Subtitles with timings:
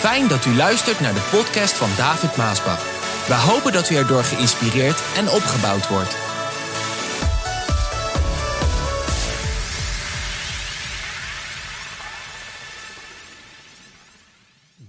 [0.00, 2.82] Fijn dat u luistert naar de podcast van David Maasbach.
[3.28, 6.14] We hopen dat u erdoor geïnspireerd en opgebouwd wordt.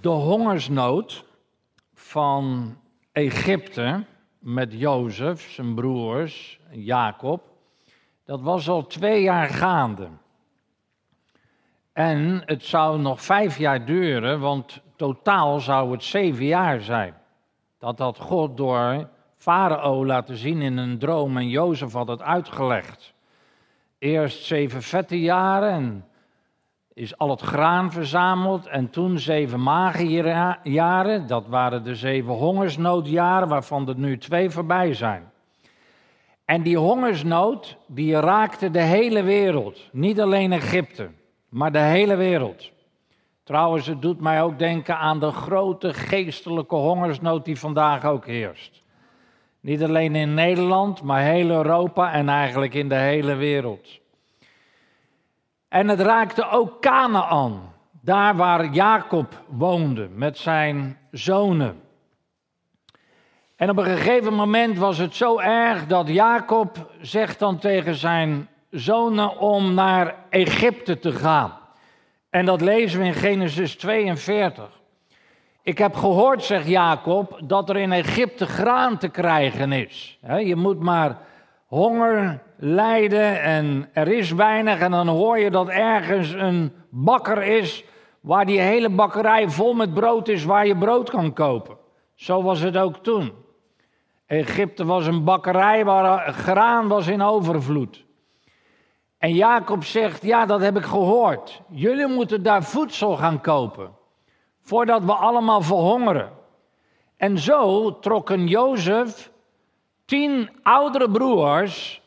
[0.01, 1.25] De hongersnood
[1.93, 2.77] van
[3.11, 4.05] Egypte
[4.39, 7.41] met Jozef, zijn broers, Jacob,
[8.25, 10.07] dat was al twee jaar gaande.
[11.93, 17.13] En het zou nog vijf jaar duren, want totaal zou het zeven jaar zijn.
[17.79, 23.13] Dat had God door Farao laten zien in een droom en Jozef had het uitgelegd.
[23.99, 26.05] Eerst zeven vette jaren en
[26.93, 31.27] is al het graan verzameld en toen zeven magere jaren.
[31.27, 35.31] Dat waren de zeven hongersnoodjaren waarvan er nu twee voorbij zijn.
[36.45, 41.09] En die hongersnood die raakte de hele wereld, niet alleen Egypte
[41.49, 42.71] maar de hele wereld.
[43.43, 48.83] Trouwens, het doet mij ook denken aan de grote geestelijke hongersnood die vandaag ook heerst.
[49.59, 53.99] Niet alleen in Nederland, maar heel Europa en eigenlijk in de hele wereld.
[55.67, 61.81] En het raakte ook Canaan, daar waar Jacob woonde met zijn zonen.
[63.55, 68.47] En op een gegeven moment was het zo erg dat Jacob zegt dan tegen zijn
[68.69, 71.60] zonen om naar Egypte te gaan.
[72.31, 74.81] En dat lezen we in Genesis 42.
[75.63, 80.19] Ik heb gehoord, zegt Jacob, dat er in Egypte graan te krijgen is.
[80.43, 81.17] Je moet maar
[81.65, 84.79] honger lijden en er is weinig.
[84.79, 87.83] En dan hoor je dat ergens een bakker is
[88.19, 91.77] waar die hele bakkerij vol met brood is waar je brood kan kopen.
[92.15, 93.31] Zo was het ook toen.
[94.25, 98.05] Egypte was een bakkerij waar graan was in overvloed.
[99.21, 101.61] En Jacob zegt, ja, dat heb ik gehoord.
[101.69, 103.91] Jullie moeten daar voedsel gaan kopen,
[104.61, 106.31] voordat we allemaal verhongeren.
[107.17, 109.31] En zo trokken Jozef
[110.05, 112.01] tien oudere broers,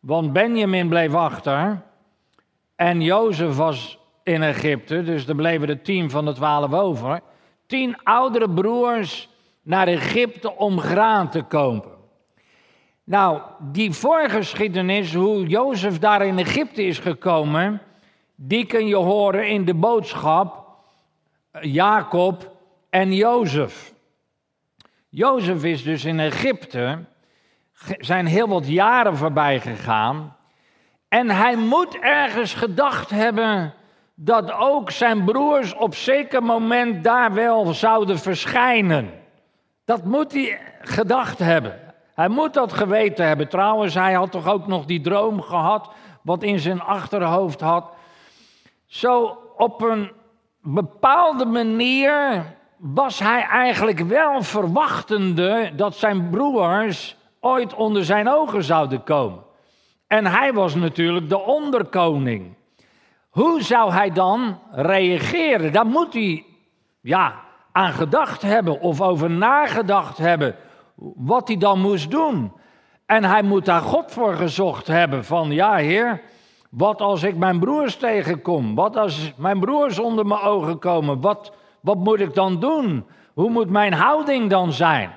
[0.00, 1.82] want Benjamin bleef achter.
[2.76, 7.20] En Jozef was in Egypte, dus er bleven er tien van de twaalf over.
[7.66, 9.28] Tien oudere broers
[9.62, 11.97] naar Egypte om graan te kopen.
[13.08, 17.80] Nou, die voorgeschiedenis, hoe Jozef daar in Egypte is gekomen,
[18.34, 20.66] die kun je horen in de boodschap
[21.60, 22.56] Jacob
[22.90, 23.92] en Jozef.
[25.08, 27.04] Jozef is dus in Egypte,
[27.98, 30.36] zijn heel wat jaren voorbij gegaan.
[31.08, 33.74] En hij moet ergens gedacht hebben
[34.14, 39.10] dat ook zijn broers op zeker moment daar wel zouden verschijnen.
[39.84, 41.87] Dat moet hij gedacht hebben.
[42.18, 43.48] Hij moet dat geweten hebben.
[43.48, 45.90] Trouwens, hij had toch ook nog die droom gehad,
[46.22, 47.90] wat in zijn achterhoofd had.
[48.86, 50.12] Zo op een
[50.62, 52.44] bepaalde manier
[52.76, 59.42] was hij eigenlijk wel verwachtende dat zijn broers ooit onder zijn ogen zouden komen.
[60.06, 62.54] En hij was natuurlijk de onderkoning.
[63.28, 65.72] Hoe zou hij dan reageren?
[65.72, 66.44] Daar moet hij
[67.00, 67.34] ja,
[67.72, 70.56] aan gedacht hebben of over nagedacht hebben
[71.16, 72.52] wat hij dan moest doen.
[73.06, 76.20] En hij moet daar God voor gezocht hebben van, ja heer,
[76.70, 78.74] wat als ik mijn broers tegenkom?
[78.74, 81.20] Wat als mijn broers onder mijn ogen komen?
[81.20, 83.06] Wat, wat moet ik dan doen?
[83.34, 85.10] Hoe moet mijn houding dan zijn?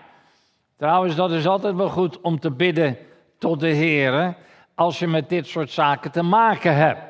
[0.77, 2.97] Trouwens, dat is altijd wel goed om te bidden
[3.37, 4.35] tot de Heer
[4.75, 7.01] als je met dit soort zaken te maken hebt.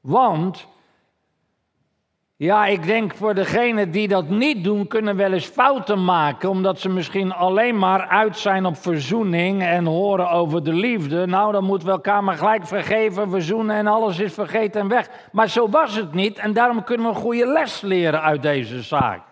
[0.00, 0.66] Want
[2.42, 6.80] ja, ik denk voor degenen die dat niet doen, kunnen wel eens fouten maken, omdat
[6.80, 11.26] ze misschien alleen maar uit zijn op verzoening en horen over de liefde.
[11.26, 15.08] Nou, dan moeten we elkaar maar gelijk vergeven, verzoenen en alles is vergeten en weg.
[15.32, 18.82] Maar zo was het niet en daarom kunnen we een goede les leren uit deze
[18.82, 19.22] zaak.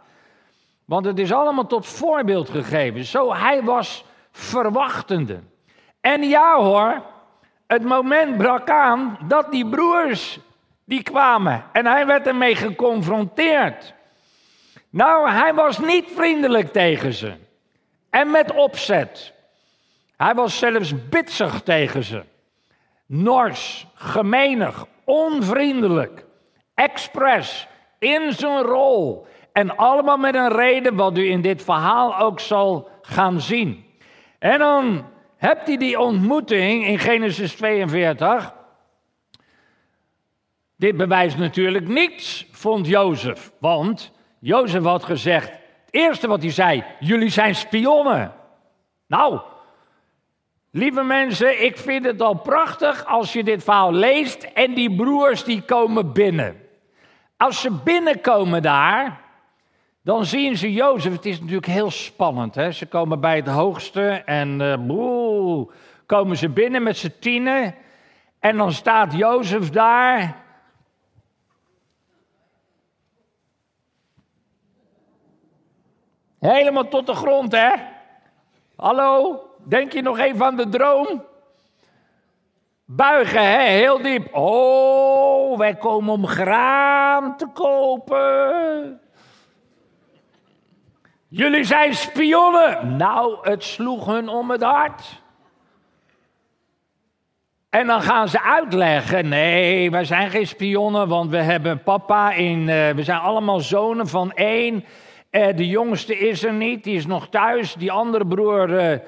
[0.85, 3.05] Want het is allemaal tot voorbeeld gegeven.
[3.05, 5.41] Zo, hij was verwachtende.
[6.01, 7.03] En ja hoor,
[7.67, 10.41] het moment brak aan dat die broers
[10.89, 11.65] die kwamen.
[11.73, 13.95] En hij werd ermee geconfronteerd.
[14.91, 17.33] Nou, hij was niet vriendelijk tegen ze.
[18.11, 19.33] En met opzet.
[20.17, 22.23] Hij was zelfs bitsig tegen ze.
[23.07, 26.25] Nors, gemenig, onvriendelijk,
[26.75, 27.69] expres,
[27.99, 29.27] in zijn rol.
[29.53, 33.85] En allemaal met een reden wat u in dit verhaal ook zal gaan zien.
[34.39, 35.07] En dan
[35.37, 38.57] hebt hij die ontmoeting in Genesis 42.
[40.79, 43.53] Dit bewijst natuurlijk niets, vond Jozef.
[43.59, 45.59] Want Jozef had gezegd, het
[45.91, 48.33] eerste wat hij zei, jullie zijn spionnen.
[49.07, 49.41] Nou,
[50.71, 55.45] lieve mensen, ik vind het al prachtig als je dit verhaal leest en die broers
[55.45, 56.57] die komen binnen.
[57.37, 59.21] Als ze binnenkomen daar,
[60.09, 61.13] Dan zien ze Jozef.
[61.13, 62.55] Het is natuurlijk heel spannend.
[62.55, 62.73] Hè?
[62.73, 65.71] Ze komen bij het hoogste en uh, boe,
[66.07, 67.75] komen ze binnen met z'n tienen.
[68.41, 70.47] En dan staat Jozef daar.
[76.41, 77.71] Helemaal tot de grond, hè?
[78.77, 81.25] Hallo, denk je nog even aan de droom?
[82.85, 83.63] Buigen, hè?
[83.63, 84.35] Heel diep.
[84.35, 89.01] Oh, wij komen om graan te kopen.
[91.29, 92.97] Jullie zijn spionnen.
[92.97, 95.21] Nou, het sloeg hun om het hart.
[97.71, 102.61] En dan gaan ze uitleggen: nee, wij zijn geen spionnen, want we hebben papa in.
[102.61, 104.85] Uh, we zijn allemaal zonen van één.
[105.31, 107.75] Uh, de jongste is er niet, die is nog thuis.
[107.75, 108.99] Die andere broer, uh,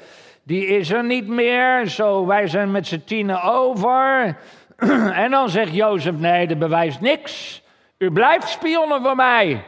[0.42, 1.86] die is er niet meer.
[1.86, 4.36] Zo, wij zijn met z'n tienen over.
[5.24, 7.62] en dan zegt Jozef: nee, dat bewijst niks.
[7.98, 9.64] U blijft spionnen voor mij.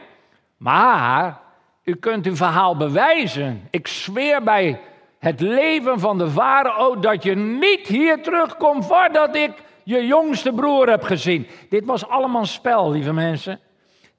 [0.57, 1.39] Maar
[1.83, 3.67] u kunt uw verhaal bewijzen.
[3.69, 4.79] Ik zweer bij
[5.19, 9.51] het leven van de farao dat je niet hier terugkomt voordat ik
[9.83, 11.47] je jongste broer heb gezien.
[11.69, 13.59] Dit was allemaal spel, lieve mensen.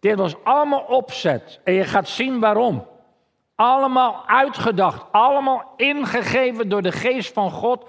[0.04, 1.60] Dit was allemaal opzet.
[1.64, 2.86] En je gaat zien waarom.
[3.54, 7.88] Allemaal uitgedacht, allemaal ingegeven door de geest van God.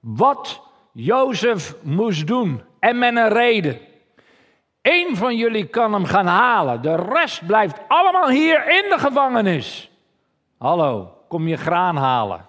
[0.00, 0.62] Wat
[0.92, 2.62] Jozef moest doen.
[2.78, 3.78] En met een reden.
[4.82, 6.82] Eén van jullie kan hem gaan halen.
[6.82, 9.90] De rest blijft allemaal hier in de gevangenis.
[10.58, 12.46] Hallo, kom je graan halen.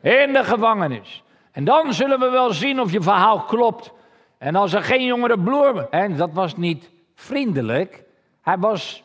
[0.00, 1.22] In de gevangenis.
[1.52, 3.92] En dan zullen we wel zien of je verhaal klopt.
[4.38, 5.88] En als er geen jongere bloer.
[5.88, 8.08] En dat was niet vriendelijk.
[8.42, 9.04] Hij was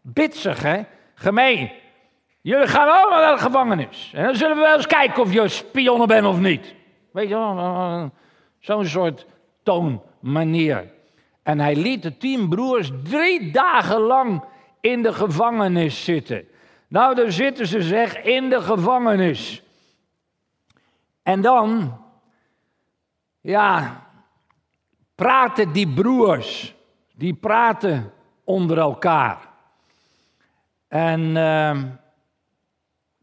[0.00, 0.82] bitsig, hè?
[1.14, 1.72] Gemeen.
[2.40, 4.10] Jullie gaan allemaal naar de gevangenis.
[4.14, 6.74] En dan zullen we wel eens kijken of je spionnen bent of niet.
[7.12, 8.10] Weet je wel,
[8.58, 9.26] zo'n soort
[9.62, 10.90] toonmanier.
[11.42, 14.44] En hij liet de tien broers drie dagen lang
[14.80, 16.48] in de gevangenis zitten.
[16.88, 19.62] Nou, daar zitten ze zeg in de gevangenis.
[21.22, 21.98] En dan,
[23.40, 24.02] ja,
[25.14, 26.74] praten die broers,
[27.14, 28.12] die praten
[28.48, 29.38] onder elkaar.
[30.88, 31.82] En uh,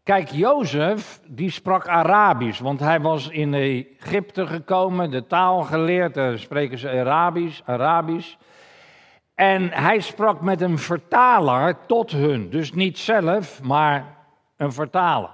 [0.03, 6.39] kijk, Jozef, die sprak Arabisch, want hij was in Egypte gekomen, de taal geleerd, daar
[6.39, 8.35] spreken ze Arabisch, Arabisch.
[9.35, 14.17] En hij sprak met een vertaler tot hun, dus niet zelf, maar
[14.57, 15.31] een vertaler.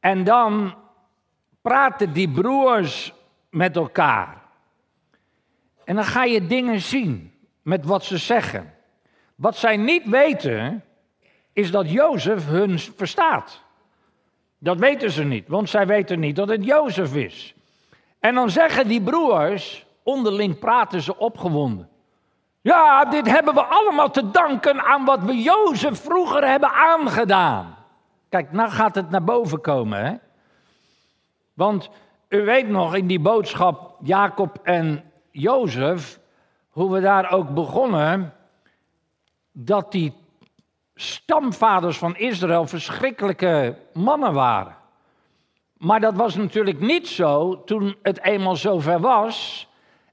[0.00, 0.74] En dan
[1.62, 3.12] praten die broers
[3.50, 4.42] met elkaar.
[5.84, 8.76] En dan ga je dingen zien met wat ze zeggen.
[9.38, 10.84] Wat zij niet weten,
[11.52, 13.60] is dat Jozef hun verstaat.
[14.58, 17.54] Dat weten ze niet, want zij weten niet dat het Jozef is.
[18.20, 21.88] En dan zeggen die broers, onderling praten ze opgewonden.
[22.60, 27.76] Ja, dit hebben we allemaal te danken aan wat we Jozef vroeger hebben aangedaan.
[28.28, 30.14] Kijk, nou gaat het naar boven komen, hè?
[31.54, 31.90] Want
[32.28, 36.18] u weet nog in die boodschap Jacob en Jozef,
[36.68, 38.32] hoe we daar ook begonnen,
[39.60, 40.12] dat die
[40.94, 44.76] stamvaders van Israël verschrikkelijke mannen waren.
[45.76, 49.68] Maar dat was natuurlijk niet zo toen het eenmaal zover was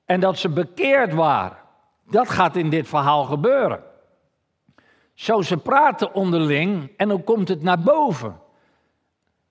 [0.06, 1.58] en dat ze bekeerd waren.
[2.10, 3.84] Dat gaat in dit verhaal gebeuren.
[5.14, 8.40] Zo ze praten onderling en dan komt het naar boven.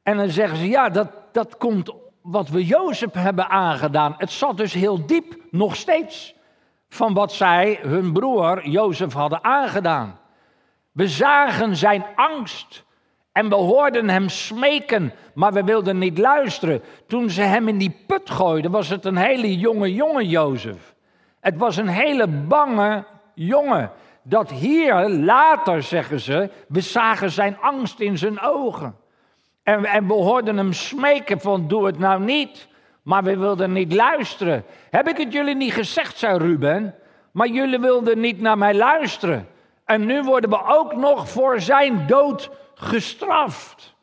[0.03, 4.15] En dan zeggen ze, ja, dat, dat komt wat we Jozef hebben aangedaan.
[4.19, 6.35] Het zat dus heel diep, nog steeds,
[6.95, 10.19] van wat zij, hun broer Jozef, hadden aangedaan.
[10.93, 12.85] We zagen zijn angst
[13.33, 16.83] en we hoorden hem smeken, maar we wilden niet luisteren.
[17.07, 20.95] Toen ze hem in die put gooiden, was het een hele jonge jonge Jozef.
[21.41, 23.91] Het was een hele bange jongen.
[24.23, 28.97] Dat hier, later zeggen ze, we zagen zijn angst in zijn ogen.
[29.63, 32.69] En, en we hoorden hem smeken van doe het nou niet.
[33.05, 34.65] Maar we wilden niet luisteren.
[34.91, 36.95] Heb ik het jullie niet gezegd, zei Ruben.
[37.33, 39.49] Maar jullie wilden niet naar mij luisteren.
[39.85, 43.95] En nu worden we ook nog voor zijn dood gestraft.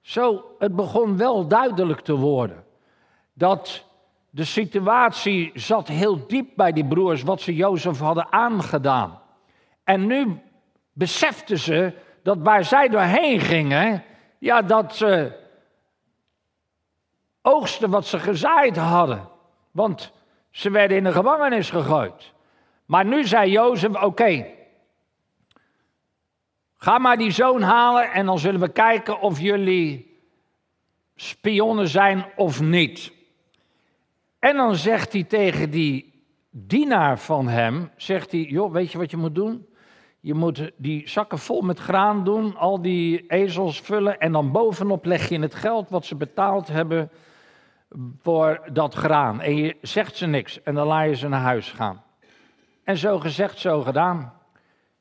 [0.00, 2.64] Zo, het begon wel duidelijk te worden.
[3.32, 3.84] Dat
[4.30, 9.20] de situatie zat heel diep bij die broers, wat ze Jozef hadden aangedaan.
[9.84, 10.40] En nu
[10.92, 14.04] beseften ze dat waar zij doorheen gingen,
[14.38, 15.39] ja, dat ze
[17.42, 19.28] oogsten wat ze gezaaid hadden.
[19.70, 20.12] Want
[20.50, 22.32] ze werden in de gevangenis gegooid.
[22.84, 24.46] Maar nu zei Jozef: Oké,
[26.76, 30.18] ga maar die zoon halen en dan zullen we kijken of jullie
[31.14, 33.12] spionnen zijn of niet.
[34.38, 39.10] En dan zegt hij tegen die dienaar van hem: Zegt hij, joh, weet je wat
[39.10, 39.66] je moet doen?
[40.20, 45.04] Je moet die zakken vol met graan doen, al die ezels vullen en dan bovenop
[45.04, 47.10] leg je het geld wat ze betaald hebben
[48.22, 49.40] voor dat graan.
[49.40, 52.02] En je zegt ze niks en dan laat je ze naar huis gaan.
[52.84, 54.32] En zo gezegd, zo gedaan.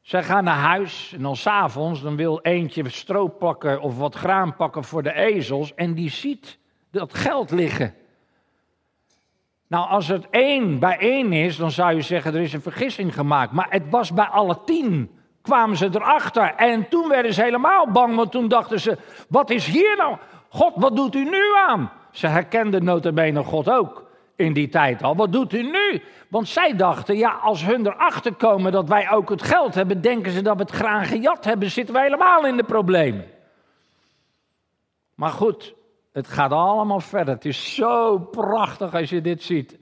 [0.02, 4.56] Zij gaan naar huis en dan s'avonds, dan wil eentje stroop pakken of wat graan
[4.56, 6.58] pakken voor de ezels en die ziet
[6.92, 7.94] dat geld liggen.
[9.68, 13.14] Nou, als het één bij één is, dan zou je zeggen er is een vergissing
[13.14, 13.52] gemaakt.
[13.52, 16.56] Maar het was bij alle tien, kwamen ze erachter.
[16.56, 20.18] En toen werden ze helemaal bang, want toen dachten ze, wat is hier nou?
[20.50, 21.92] God, wat doet u nu aan?
[22.12, 25.16] Ze herkenden notabene God ook in die tijd al.
[25.16, 26.02] Wat doet u nu?
[26.28, 30.32] Want zij dachten, ja, als hun erachter komen dat wij ook het geld hebben, denken
[30.32, 33.26] ze dat we het graan gejat hebben, zitten wij helemaal in de problemen.
[35.16, 35.74] Maar goed,
[36.12, 37.34] het gaat allemaal verder.
[37.34, 39.78] Het is zo prachtig als je dit ziet.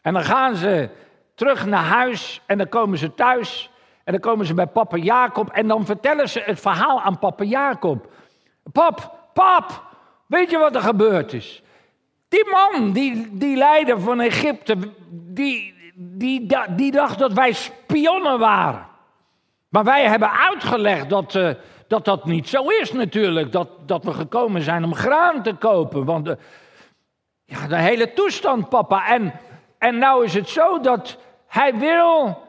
[0.00, 0.88] En dan gaan ze
[1.34, 3.70] terug naar huis en dan komen ze thuis
[4.04, 7.44] en dan komen ze bij papa Jacob en dan vertellen ze het verhaal aan papa
[7.44, 8.10] Jacob.
[8.72, 9.82] Pap, pap,
[10.32, 11.62] weet je wat er gebeurd is?
[12.28, 14.76] Die man, die, die leider van Egypte,
[15.10, 16.46] die, die,
[16.76, 18.86] die dacht dat wij spionnen waren.
[19.68, 21.50] Maar wij hebben uitgelegd dat, uh,
[21.86, 23.52] dat dat niet zo is natuurlijk.
[23.52, 26.04] Dat, dat we gekomen zijn om graan te kopen.
[26.04, 26.38] Want de,
[27.44, 29.06] ja, de hele toestand, papa.
[29.06, 29.32] En,
[29.78, 32.42] en nou is het zo dat hij wil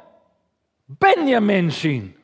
[0.85, 2.17] Benjamin zien.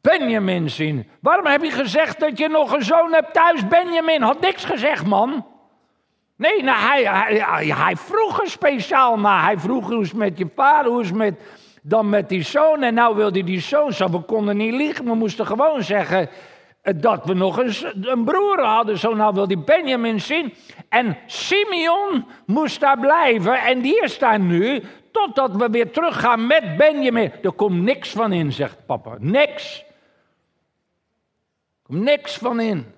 [0.00, 1.08] Benjamin zien.
[1.20, 3.68] Waarom heb je gezegd dat je nog een zoon hebt thuis?
[3.68, 5.46] Benjamin had niks gezegd, man.
[6.36, 9.44] Nee, nou, hij, hij, hij vroeg er speciaal naar.
[9.44, 11.40] Hij vroeg hoe is met je vader, hoe is met,
[11.82, 12.82] dan met die zoon.
[12.82, 15.04] En nou wilde die zoon, zo, we konden niet liegen.
[15.04, 16.28] We moesten gewoon zeggen
[16.82, 18.98] eh, dat we nog een, een broer hadden.
[18.98, 20.54] Zo nou wil die Benjamin zien.
[20.88, 23.54] En Simeon moest daar blijven.
[23.54, 27.32] En die is daar nu, totdat we weer teruggaan met Benjamin.
[27.42, 29.16] Er komt niks van in, zegt papa.
[29.18, 29.88] Niks.
[31.90, 32.94] Komt niks van in.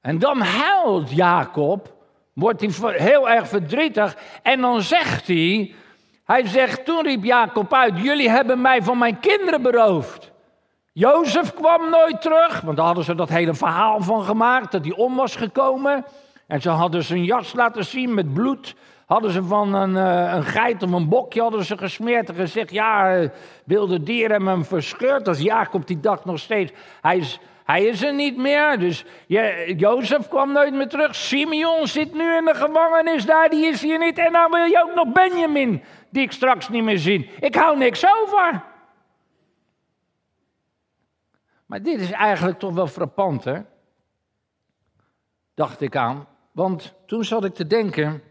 [0.00, 1.94] En dan huilt Jacob,
[2.32, 5.74] wordt hij heel erg verdrietig en dan zegt hij,
[6.24, 10.30] hij zegt, toen riep Jacob uit, jullie hebben mij van mijn kinderen beroofd.
[10.92, 14.94] Jozef kwam nooit terug, want daar hadden ze dat hele verhaal van gemaakt, dat hij
[14.94, 16.04] om was gekomen.
[16.46, 18.74] En ze hadden zijn jas laten zien met bloed.
[19.08, 22.70] Hadden ze van een, uh, een geit of een bokje hadden ze gesmeerd en gezegd,
[22.70, 23.28] ja, uh,
[23.64, 25.28] wilde dieren hebben hem verscheurd.
[25.28, 28.78] Als Jacob die dag nog steeds, hij is, hij is er niet meer.
[28.78, 31.14] Dus je, Jozef kwam nooit meer terug.
[31.14, 34.18] Simeon zit nu in de gevangenis daar, die is hier niet.
[34.18, 37.30] En dan wil je ook nog Benjamin, die ik straks niet meer zie.
[37.40, 38.62] Ik hou niks over.
[41.66, 43.60] Maar dit is eigenlijk toch wel frappant, hè?
[45.54, 46.26] Dacht ik aan.
[46.52, 48.22] Want toen zat ik te denken.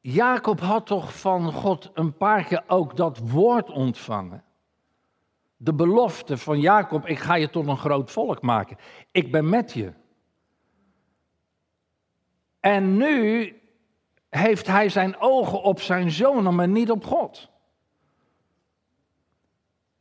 [0.00, 4.44] Jacob had toch van God een paar keer ook dat woord ontvangen.
[5.56, 8.76] De belofte van Jacob, ik ga je tot een groot volk maken.
[9.10, 9.92] Ik ben met je.
[12.60, 13.52] En nu
[14.28, 17.48] heeft hij zijn ogen op zijn zoon, maar niet op God.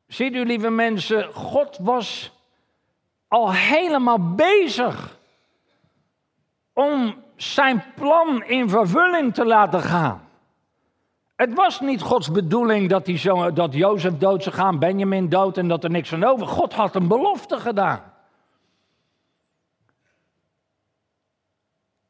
[0.08, 2.32] Ziet u, lieve mensen, God was
[3.28, 5.20] al helemaal bezig
[6.74, 10.28] om zijn plan in vervulling te laten gaan.
[11.36, 15.58] Het was niet Gods bedoeling dat, hij zo, dat Jozef dood zou gaan, Benjamin dood
[15.58, 16.48] en dat er niks van over.
[16.48, 18.14] God had een belofte gedaan.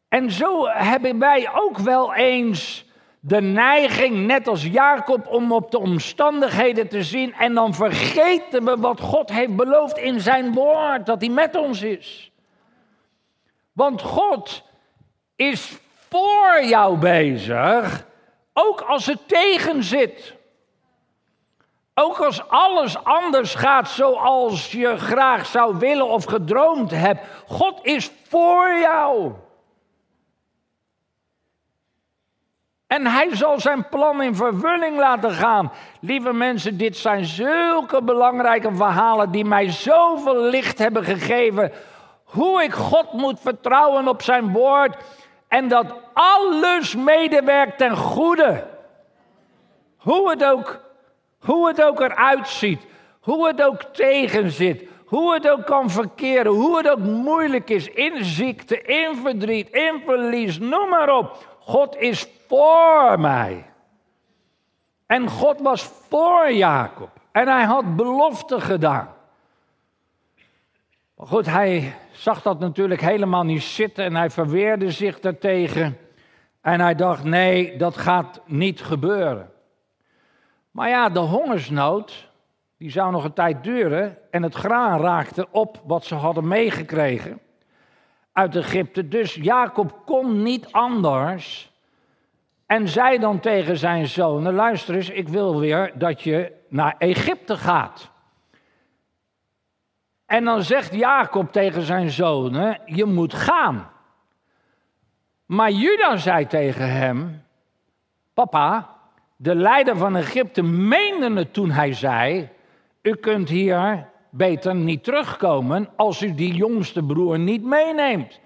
[0.07, 2.86] En zo hebben wij ook wel eens
[3.19, 8.77] de neiging, net als Jacob, om op de omstandigheden te zien en dan vergeten we
[8.77, 12.31] wat God heeft beloofd in zijn woord, dat hij met ons is.
[13.74, 14.66] Want God
[15.38, 15.77] is
[16.10, 18.06] voor jou bezig,
[18.53, 20.36] ook als het tegen zit.
[21.94, 27.22] Ook als alles anders gaat zoals je graag zou willen of gedroomd hebt.
[27.48, 29.32] God is voor jou.
[32.88, 35.72] En hij zal zijn plan in vervulling laten gaan.
[36.00, 41.72] Lieve mensen, dit zijn zulke belangrijke verhalen die mij zoveel licht hebben gegeven.
[42.24, 44.96] Hoe ik God moet vertrouwen op zijn woord.
[45.47, 48.67] En dat alles medewerkt ten goede.
[49.97, 50.79] Hoe het ook,
[51.39, 52.85] hoe het ook eruit ziet.
[53.19, 54.83] Hoe het ook tegen zit.
[55.05, 56.51] Hoe het ook kan verkeren.
[56.51, 57.87] Hoe het ook moeilijk is.
[57.87, 60.59] In ziekte, in verdriet, in verlies.
[60.59, 61.57] Noem maar op.
[61.59, 63.65] God is voor mij.
[65.05, 67.09] En God was voor Jacob.
[67.31, 69.15] En hij had belofte gedaan.
[71.15, 75.97] Maar goed, hij zag dat natuurlijk helemaal niet zitten en hij verweerde zich daartegen.
[76.62, 79.50] En hij dacht, nee, dat gaat niet gebeuren.
[80.71, 82.29] Maar ja, de hongersnood,
[82.77, 84.17] die zou nog een tijd duren.
[84.31, 87.39] En het graan raakte op wat ze hadden meegekregen
[88.38, 89.07] uit Egypte.
[89.07, 91.71] Dus Jacob kon niet anders.
[92.65, 97.57] En zei dan tegen zijn zonen: Luister eens, ik wil weer dat je naar Egypte
[97.57, 98.12] gaat.
[100.27, 103.89] En dan zegt Jacob tegen zijn zonen: Je moet gaan.
[105.46, 107.43] Maar Juda zei tegen hem:
[108.34, 108.89] Papa,
[109.36, 112.50] de leider van Egypte meende het toen hij zei:
[113.01, 118.39] U kunt hier beter niet terugkomen als u die jongste broer niet meeneemt.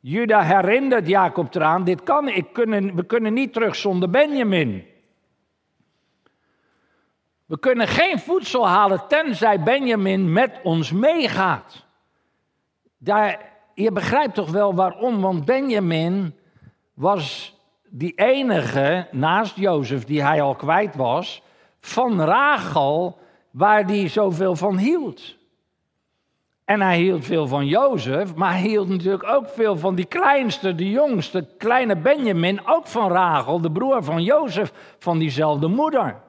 [0.00, 4.84] Juda herinnert Jacob eraan: Dit kan, ik kunnen, we kunnen niet terug zonder Benjamin.
[7.46, 11.84] We kunnen geen voedsel halen tenzij Benjamin met ons meegaat.
[12.98, 16.34] Daar, je begrijpt toch wel waarom, want Benjamin
[16.94, 17.54] was
[17.90, 21.42] die enige naast Jozef die hij al kwijt was,
[21.80, 23.18] van Rachel,
[23.50, 25.36] waar hij zoveel van hield.
[26.64, 30.74] En hij hield veel van Jozef, maar hij hield natuurlijk ook veel van die kleinste,
[30.74, 36.24] de jongste, kleine Benjamin, ook van Rachel, de broer van Jozef, van diezelfde moeder.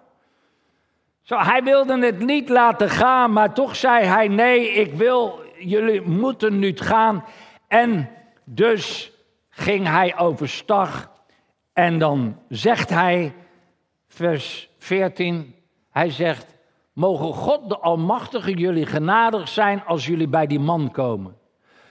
[1.27, 6.01] Zo, hij wilde het niet laten gaan, maar toch zei hij: Nee, ik wil, jullie
[6.01, 7.25] moeten nu gaan.
[7.67, 8.09] En
[8.43, 9.11] dus
[9.49, 11.11] ging hij overstag.
[11.73, 13.33] En dan zegt hij,
[14.07, 15.55] vers 14,
[15.91, 16.55] hij zegt:
[16.93, 21.37] Mogen God de Almachtige jullie genadig zijn als jullie bij die man komen.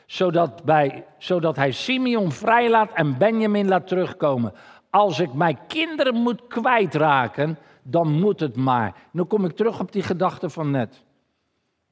[0.06, 4.52] Zodat, bij, zodat hij Simeon vrijlaat en Benjamin laat terugkomen.
[4.90, 7.58] Als ik mijn kinderen moet kwijtraken,
[7.90, 8.94] dan moet het maar.
[9.10, 11.04] Nu kom ik terug op die gedachte van net.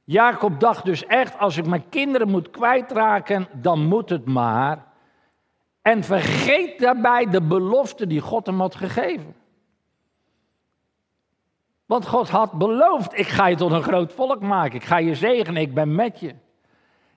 [0.05, 4.85] Jacob dacht dus echt, als ik mijn kinderen moet kwijtraken, dan moet het maar.
[5.83, 9.35] En vergeet daarbij de belofte die God hem had gegeven.
[11.87, 15.15] Want God had beloofd, ik ga je tot een groot volk maken, ik ga je
[15.15, 16.35] zegenen, ik ben met je.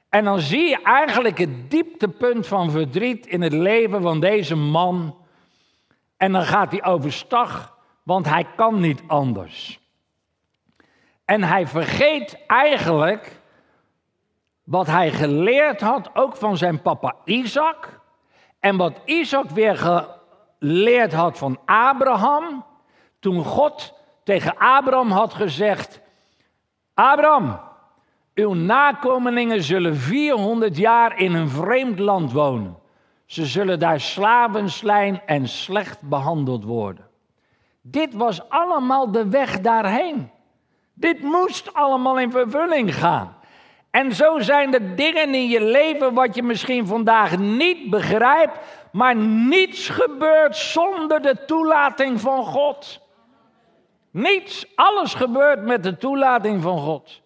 [0.10, 5.16] En dan zie je eigenlijk het dieptepunt van verdriet in het leven van deze man.
[6.18, 7.77] En dan gaat hij overstag,
[8.08, 9.80] want hij kan niet anders.
[11.26, 13.42] En hij vergeet eigenlijk
[14.64, 18.00] wat hij geleerd had, ook van zijn papa Isaac.
[18.60, 22.66] En wat Isaac weer geleerd had van Abraham.
[23.20, 23.94] Toen God
[24.24, 26.02] tegen Abraham had gezegd:
[26.94, 27.60] Abraham,
[28.34, 32.78] uw nakomelingen zullen 400 jaar in een vreemd land wonen.
[33.26, 37.07] Ze zullen daar slaven slijn en slecht behandeld worden.
[37.92, 40.30] Dit was allemaal de weg daarheen.
[40.94, 43.38] Dit moest allemaal in vervulling gaan.
[43.92, 48.60] En zo zijn er dingen in je leven wat je misschien vandaag niet begrijpt,
[48.92, 53.02] maar niets gebeurt zonder de toelating van God.
[54.12, 57.22] Niets, alles gebeurt met de toelating van God.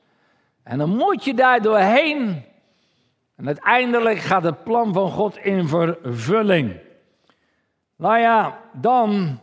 [0.64, 2.46] En dan moet je daar doorheen.
[3.36, 6.80] En uiteindelijk gaat het plan van God in vervulling.
[7.96, 9.40] Nou ja, dan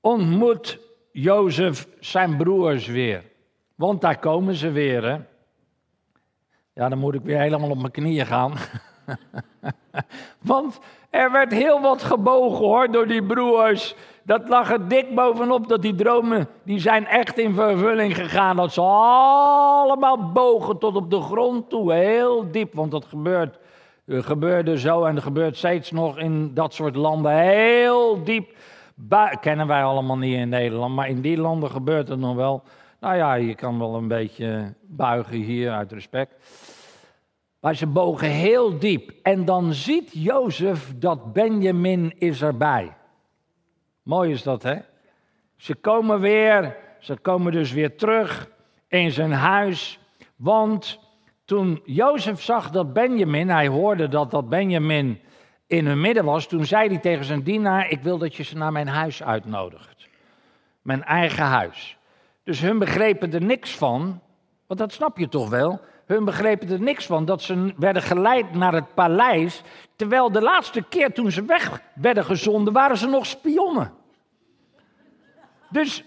[0.00, 0.78] ontmoet
[1.12, 3.24] Jozef zijn broers weer.
[3.74, 5.18] Want daar komen ze weer, hè.
[6.74, 8.52] Ja, dan moet ik weer helemaal op mijn knieën gaan.
[10.38, 10.80] Want
[11.10, 13.94] er werd heel wat gebogen hoor door die broers.
[14.22, 18.56] Dat lag er dik bovenop dat die dromen, die zijn echt in vervulling gegaan.
[18.56, 22.74] Dat ze allemaal bogen tot op de grond toe, heel diep.
[22.74, 23.58] Want dat gebeurt,
[24.06, 28.56] gebeurde zo en er gebeurt steeds nog in dat soort landen heel diep.
[29.40, 32.62] Kennen wij allemaal niet in Nederland, maar in die landen gebeurt het nog wel.
[33.00, 36.32] Nou ja, je kan wel een beetje buigen hier uit respect.
[37.60, 39.12] Maar ze bogen heel diep.
[39.22, 42.96] En dan ziet Jozef dat Benjamin is erbij.
[44.02, 44.76] Mooi is dat, hè?
[45.56, 48.50] Ze komen weer, ze komen dus weer terug
[48.88, 49.98] in zijn huis.
[50.36, 51.00] Want
[51.44, 55.20] toen Jozef zag dat Benjamin, hij hoorde dat dat Benjamin
[55.68, 58.56] in hun midden was, toen zei hij tegen zijn dienaar: Ik wil dat je ze
[58.56, 60.08] naar mijn huis uitnodigt.
[60.82, 61.96] Mijn eigen huis.
[62.44, 64.20] Dus hun begrepen er niks van,
[64.66, 65.80] want dat snap je toch wel.
[66.06, 69.62] Hun begrepen er niks van dat ze werden geleid naar het paleis,
[69.96, 73.92] terwijl de laatste keer toen ze weg werden gezonden, waren ze nog spionnen.
[75.70, 76.04] Dus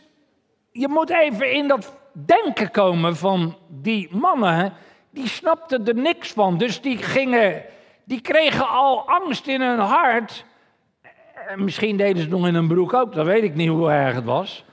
[0.71, 4.73] je moet even in dat denken komen van die mannen,
[5.09, 6.57] die snapten er niks van.
[6.57, 7.63] Dus die gingen,
[8.11, 10.45] die kregen al angst in hun hart.
[11.55, 14.15] Misschien deden ze het nog in hun broek ook, dat weet ik niet hoe erg
[14.15, 14.65] het was.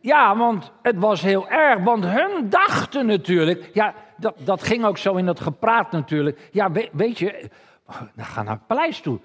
[0.00, 1.82] Ja, want het was heel erg.
[1.82, 3.70] Want hun dachten natuurlijk.
[3.72, 6.48] Ja, dat, dat ging ook zo in dat gepraat natuurlijk.
[6.52, 7.50] Ja, weet, weet je,
[8.14, 9.20] We gaan naar het paleis toe.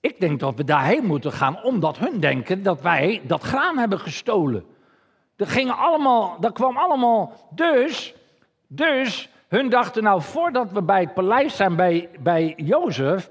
[0.00, 4.00] Ik denk dat we daarheen moeten gaan, omdat hun denken dat wij dat graan hebben
[4.00, 4.64] gestolen.
[5.36, 7.32] Dat, ging allemaal, dat kwam allemaal.
[7.50, 8.14] Dus,
[8.66, 13.30] dus, hun dachten nou, voordat we bij het paleis zijn bij, bij Jozef,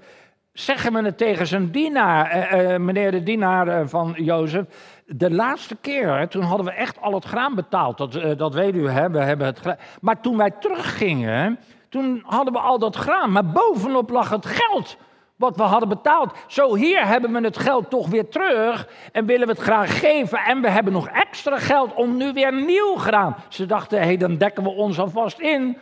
[0.54, 4.66] zeggen we het tegen zijn dienaar, eh, eh, meneer de dienaar eh, van Jozef.
[5.06, 7.98] De laatste keer, toen hadden we echt al het graan betaald.
[7.98, 9.10] Dat, dat weet u, hè?
[9.10, 9.62] we hebben het
[10.02, 13.32] Maar toen wij teruggingen, toen hadden we al dat graan.
[13.32, 14.98] Maar bovenop lag het geld
[15.36, 16.34] wat we hadden betaald.
[16.48, 20.38] Zo hier hebben we het geld toch weer terug en willen we het graag geven.
[20.38, 23.36] En we hebben nog extra geld om nu weer nieuw graan.
[23.48, 25.78] Ze dachten, hé, hey, dan dekken we ons alvast in.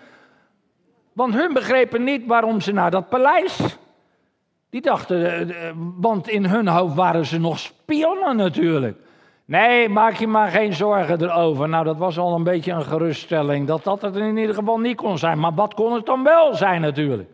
[1.17, 3.77] Want hun begrepen niet waarom ze naar dat paleis.
[4.69, 8.97] Die dachten, eh, eh, want in hun hoofd waren ze nog spionnen natuurlijk.
[9.45, 11.69] Nee, maak je maar geen zorgen erover.
[11.69, 13.67] Nou, dat was al een beetje een geruststelling.
[13.67, 15.39] Dat dat het in ieder geval niet kon zijn.
[15.39, 17.29] Maar wat kon het dan wel zijn natuurlijk?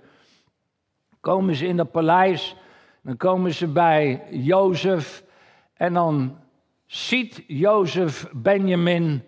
[1.19, 2.55] Komen ze in dat paleis,
[3.01, 5.23] dan komen ze bij Jozef.
[5.73, 6.37] En dan
[6.85, 9.23] ziet Jozef Benjamin.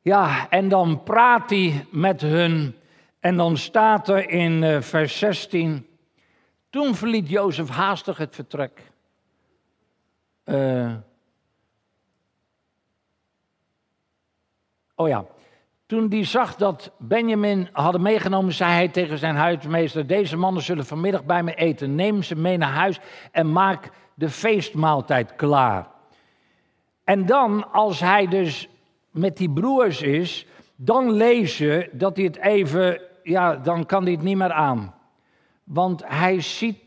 [0.00, 2.74] Ja, en dan praat hij met hun.
[3.24, 5.86] En dan staat er in uh, vers 16.
[6.70, 8.92] Toen verliet Jozef haastig het vertrek.
[10.44, 10.94] Uh,
[14.94, 15.24] oh ja,
[15.86, 20.86] toen hij zag dat Benjamin hadden meegenomen, zei hij tegen zijn huismeester: Deze mannen zullen
[20.86, 21.94] vanmiddag bij me eten.
[21.94, 22.98] Neem ze mee naar huis
[23.32, 25.86] en maak de feestmaaltijd klaar.
[27.04, 28.68] En dan, als hij dus
[29.10, 34.12] met die broers is, dan lees je dat hij het even, ja, dan kan hij
[34.12, 34.94] het niet meer aan.
[35.64, 36.78] Want hij ziet,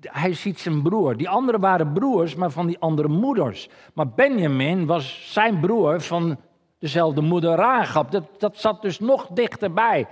[0.00, 1.16] hij ziet zijn broer.
[1.16, 3.68] Die anderen waren broers, maar van die andere moeders.
[3.94, 6.36] Maar Benjamin was zijn broer van
[6.78, 8.10] dezelfde moeder Rahab.
[8.10, 10.06] Dat, dat zat dus nog dichterbij.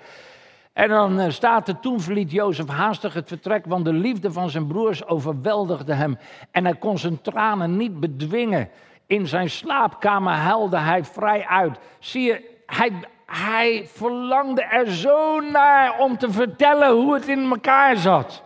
[0.73, 4.51] En dan eh, staat er, toen verliet Jozef haastig het vertrek, want de liefde van
[4.51, 6.19] zijn broers overweldigde hem.
[6.51, 8.69] En hij kon zijn tranen niet bedwingen.
[9.07, 11.79] In zijn slaapkamer huilde hij vrij uit.
[11.99, 12.93] Zie je, hij,
[13.33, 18.43] hij verlangde er zo naar om te vertellen hoe het in elkaar zat.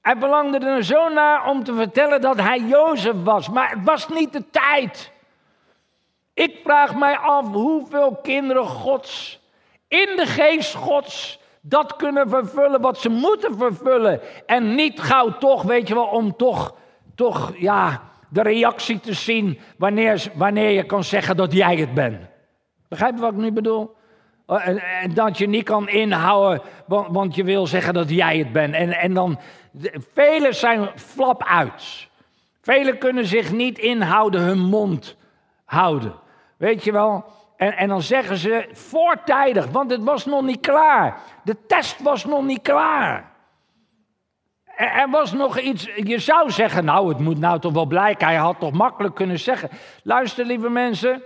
[0.00, 4.08] Hij verlangde er zo naar om te vertellen dat hij Jozef was, maar het was
[4.08, 5.12] niet de tijd.
[6.34, 9.40] Ik vraag mij af hoeveel kinderen Gods
[9.88, 14.20] in de geest Gods dat kunnen vervullen wat ze moeten vervullen.
[14.46, 16.74] En niet gauw toch, weet je wel, om toch,
[17.14, 22.31] toch ja, de reactie te zien wanneer, wanneer je kan zeggen dat jij het bent.
[22.92, 23.96] Begrijp je wat ik nu bedoel?
[24.46, 28.52] Oh, en, dat je niet kan inhouden, want, want, je wil zeggen dat jij het
[28.52, 28.74] bent.
[28.74, 29.38] En, en dan,
[30.14, 32.08] velen zijn flap uit.
[32.62, 35.16] Velen kunnen zich niet inhouden, hun mond
[35.64, 36.14] houden.
[36.56, 37.24] Weet je wel?
[37.56, 41.20] En, en dan zeggen ze voortijdig, want het was nog niet klaar.
[41.44, 43.30] De test was nog niet klaar.
[44.76, 48.26] Er was nog iets, je zou zeggen, nou het moet nou toch wel blijken.
[48.26, 49.68] Hij had toch makkelijk kunnen zeggen.
[50.02, 51.22] Luister lieve mensen,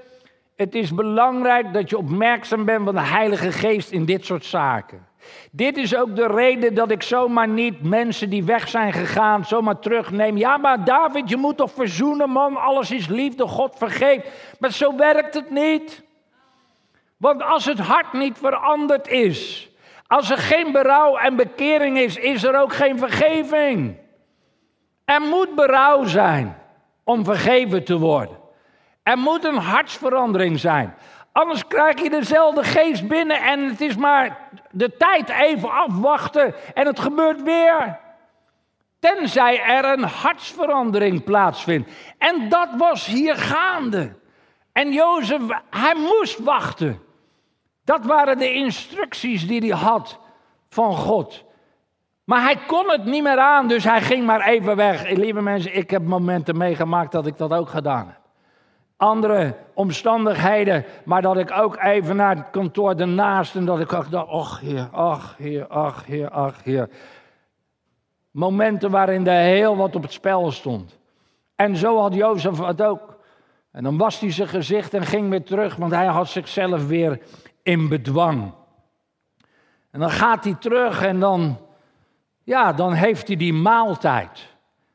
[0.57, 5.07] het is belangrijk dat je opmerkzaam bent van de Heilige Geest in dit soort zaken.
[5.51, 9.79] Dit is ook de reden dat ik zomaar niet mensen die weg zijn gegaan zomaar
[9.79, 10.37] terugneem.
[10.37, 12.57] Ja, maar David, je moet toch verzoenen, man.
[12.57, 14.29] Alles is liefde, God vergeeft.
[14.59, 16.05] Maar zo werkt het niet.
[17.17, 19.71] Want als het hart niet veranderd is,
[20.07, 23.97] als er geen berouw en bekering is, is er ook geen vergeving.
[25.05, 26.57] Er moet berouw zijn
[27.05, 28.46] om vergeven te worden.
[29.07, 30.95] Er moet een hartsverandering zijn.
[31.33, 34.39] Anders krijg je dezelfde geest binnen en het is maar
[34.71, 37.99] de tijd even afwachten en het gebeurt weer.
[38.99, 41.91] Tenzij er een hartsverandering plaatsvindt.
[42.19, 44.13] En dat was hier gaande.
[44.73, 47.01] En Jozef, hij moest wachten.
[47.85, 50.19] Dat waren de instructies die hij had
[50.69, 51.45] van God.
[52.25, 55.11] Maar hij kon het niet meer aan, dus hij ging maar even weg.
[55.11, 58.25] Lieve mensen, ik heb momenten meegemaakt dat ik dat ook gedaan heb
[58.97, 64.11] andere omstandigheden, maar dat ik ook even naar het kantoor ernaast en dat ik ook
[64.11, 66.89] dacht, ach heer, ach heer, ach heer, ach heer.
[68.31, 70.99] Momenten waarin er heel wat op het spel stond.
[71.55, 73.19] En zo had Jozef het ook.
[73.73, 77.21] En dan was hij zijn gezicht en ging weer terug, want hij had zichzelf weer
[77.63, 78.53] in bedwang.
[79.91, 81.59] En dan gaat hij terug en dan,
[82.45, 84.47] ja, dan heeft hij die maaltijd.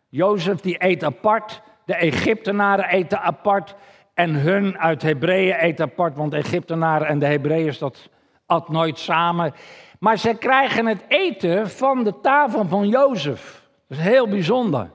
[0.07, 3.75] Jozef die eet apart, de Egyptenaren eten apart
[4.21, 8.09] en hun uit Hebreeën eten apart, want Egyptenaren en de Hebreeërs dat
[8.45, 9.53] at nooit samen.
[9.99, 13.61] Maar ze krijgen het eten van de tafel van Jozef.
[13.87, 14.91] Dat is heel bijzonder.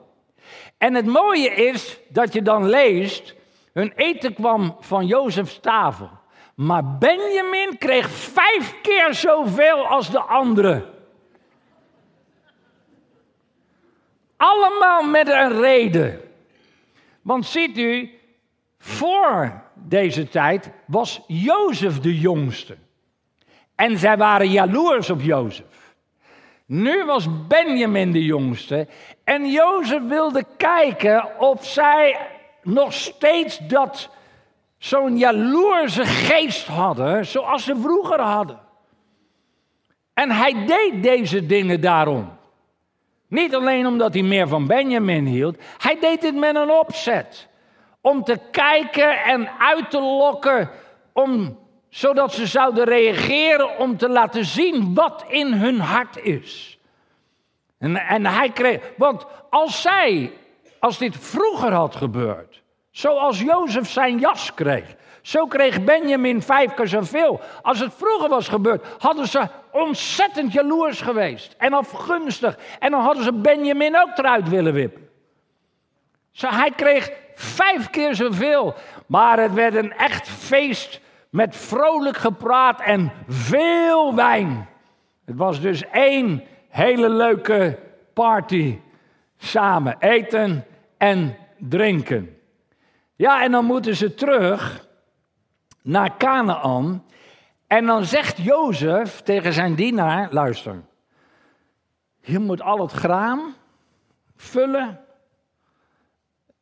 [0.78, 3.34] En het mooie is dat je dan leest,
[3.72, 6.10] hun eten kwam van Jozefs tafel.
[6.54, 10.84] Maar Benjamin kreeg vijf keer zoveel als de anderen.
[14.36, 16.20] Allemaal met een reden.
[17.22, 18.15] Want ziet u,
[18.78, 22.76] voor deze tijd was Jozef de jongste.
[23.74, 25.94] En zij waren jaloers op Jozef.
[26.66, 28.88] Nu was Benjamin de jongste.
[29.24, 32.18] En Jozef wilde kijken of zij
[32.62, 34.10] nog steeds dat
[34.78, 38.58] zo'n jaloerse geest hadden, zoals ze vroeger hadden.
[40.14, 42.34] En hij deed deze dingen daarom.
[43.28, 47.48] Niet alleen omdat hij meer van Benjamin hield, hij deed het met een opzet.
[48.06, 50.70] Om te kijken en uit te lokken,
[51.12, 56.78] om, zodat ze zouden reageren, om te laten zien wat in hun hart is.
[57.78, 60.32] En, en hij kreeg, want als zij,
[60.78, 66.88] als dit vroeger had gebeurd, zoals Jozef zijn jas kreeg, zo kreeg Benjamin vijf keer
[66.88, 67.40] zoveel.
[67.62, 72.58] Als het vroeger was gebeurd, hadden ze ontzettend jaloers geweest en afgunstig.
[72.78, 75.08] En dan hadden ze Benjamin ook eruit willen wippen.
[76.30, 78.74] Zo, hij kreeg vijf keer zoveel.
[79.06, 84.68] Maar het werd een echt feest met vrolijk gepraat en veel wijn.
[85.24, 87.78] Het was dus één hele leuke
[88.12, 88.78] party
[89.36, 89.96] samen.
[89.98, 90.64] Eten
[90.96, 92.38] en drinken.
[93.16, 94.86] Ja, en dan moeten ze terug
[95.82, 97.04] naar Canaan.
[97.66, 100.82] En dan zegt Jozef tegen zijn dienaar: luister,
[102.20, 103.54] je moet al het graan
[104.36, 105.00] vullen,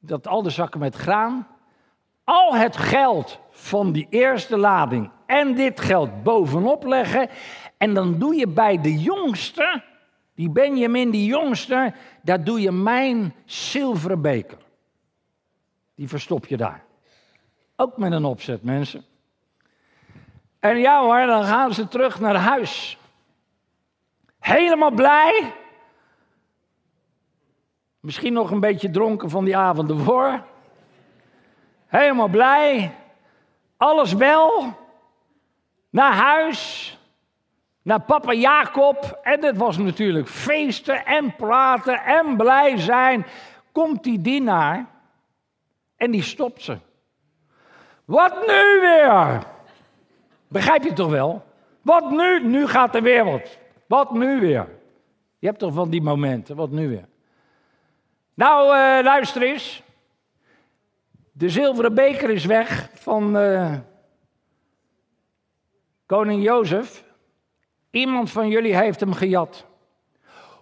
[0.07, 1.47] dat al de zakken met graan,
[2.25, 7.29] al het geld van die eerste lading en dit geld bovenop leggen.
[7.77, 9.83] En dan doe je bij de jongste,
[10.35, 14.59] die Benjamin, die jongste, daar doe je mijn zilveren beker.
[15.95, 16.85] Die verstop je daar.
[17.77, 19.05] Ook met een opzet, mensen.
[20.59, 22.99] En ja hoor, dan gaan ze terug naar huis.
[24.39, 25.53] Helemaal blij.
[28.05, 30.43] Misschien nog een beetje dronken van die avond ervoor.
[31.87, 32.95] Helemaal blij.
[33.77, 34.73] Alles wel.
[35.91, 36.99] Naar huis.
[37.83, 39.19] Naar papa Jacob.
[39.23, 43.27] En het was natuurlijk feesten en praten en blij zijn.
[43.73, 44.87] Komt die dienaar
[45.97, 46.79] en die stopt ze.
[48.05, 49.43] Wat nu weer?
[50.49, 51.45] Begrijp je toch wel?
[51.83, 52.47] Wat nu?
[52.47, 53.59] Nu gaat de wereld.
[53.87, 54.69] Wat nu weer?
[55.39, 57.13] Je hebt toch van die momenten, wat nu weer?
[58.35, 59.83] Nou, uh, luister eens.
[61.33, 63.75] De zilveren beker is weg van uh,
[66.07, 67.05] koning Jozef.
[67.91, 69.67] Iemand van jullie heeft hem gejat.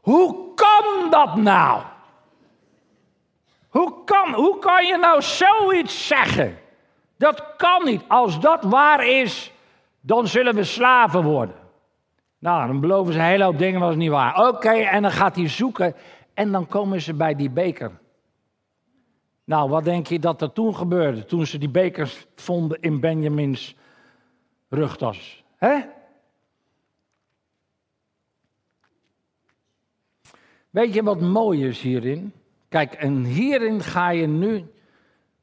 [0.00, 1.82] Hoe kan dat nou?
[3.68, 6.58] Hoe kan, hoe kan je nou zoiets zeggen?
[7.16, 8.02] Dat kan niet.
[8.08, 9.52] Als dat waar is,
[10.00, 11.54] dan zullen we slaven worden.
[12.38, 14.48] Nou, dan beloven ze een hele hoop dingen, was niet waar.
[14.48, 15.94] Oké, en dan gaat hij zoeken
[16.34, 18.00] en dan komen ze bij die beker.
[19.44, 23.76] Nou, wat denk je dat er toen gebeurde, toen ze die bekers vonden in Benjamins
[24.68, 25.44] rugtas?
[25.56, 25.80] Hè?
[30.70, 32.32] Weet je wat mooi is hierin?
[32.68, 34.72] Kijk, en hierin ga je nu,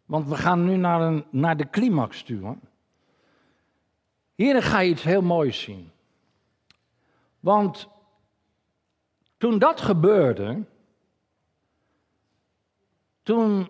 [0.05, 2.39] want we gaan nu naar, een, naar de climax toe.
[2.39, 2.57] Hoor.
[4.35, 5.91] Hier ga je iets heel moois zien.
[7.39, 7.87] Want
[9.37, 10.63] toen dat gebeurde,
[13.29, 13.69] toen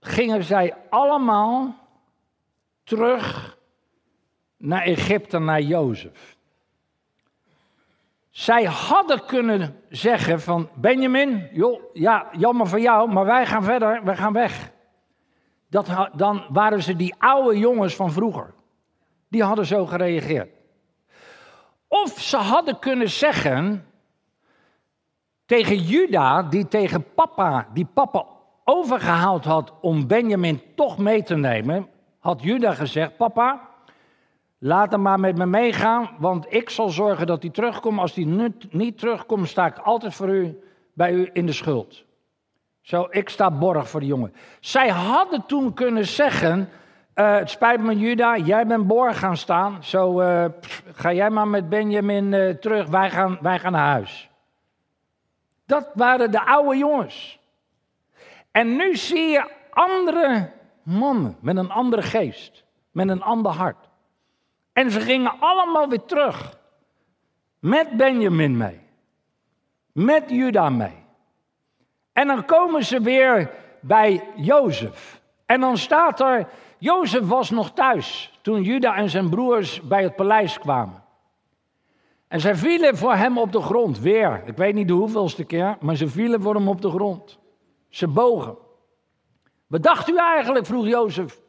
[0.00, 1.74] gingen zij allemaal
[2.84, 3.58] terug
[4.56, 6.36] naar Egypte, naar Jozef.
[8.30, 14.04] Zij hadden kunnen zeggen van Benjamin, joh, ja, jammer voor jou, maar wij gaan verder,
[14.04, 14.72] wij gaan weg
[15.68, 18.54] dat, dan waren ze die oude jongens van vroeger.
[19.28, 20.50] Die hadden zo gereageerd.
[21.88, 23.89] Of ze hadden kunnen zeggen
[25.50, 28.24] tegen Juda, die tegen papa, die papa
[28.64, 33.60] overgehaald had om Benjamin toch mee te nemen, had Juda gezegd: Papa,
[34.58, 37.98] laat hem maar met me meegaan, want ik zal zorgen dat hij terugkomt.
[37.98, 40.58] Als hij niet terugkomt, sta ik altijd voor u,
[40.94, 42.04] bij u in de schuld.
[42.80, 44.34] Zo, ik sta borg voor de jongen.
[44.60, 46.68] Zij hadden toen kunnen zeggen:
[47.14, 49.84] uh, Het spijt me, Juda, jij bent borg gaan staan.
[49.84, 50.44] Zo, uh,
[50.92, 54.29] ga jij maar met Benjamin uh, terug, wij gaan, wij gaan naar huis.
[55.70, 57.38] Dat waren de oude jongens.
[58.50, 60.52] En nu zie je andere
[60.82, 63.88] mannen met een andere geest, met een ander hart.
[64.72, 66.58] En ze gingen allemaal weer terug.
[67.58, 68.80] Met Benjamin mee.
[69.92, 71.04] Met Juda mee.
[72.12, 75.20] En dan komen ze weer bij Jozef.
[75.46, 80.16] En dan staat er, Jozef was nog thuis toen Juda en zijn broers bij het
[80.16, 81.02] paleis kwamen.
[82.30, 84.42] En zij vielen voor hem op de grond, weer.
[84.46, 87.38] Ik weet niet de hoeveelste keer, maar ze vielen voor hem op de grond.
[87.88, 88.56] Ze bogen.
[89.66, 91.40] Wat dacht u eigenlijk, vroeg Jozef.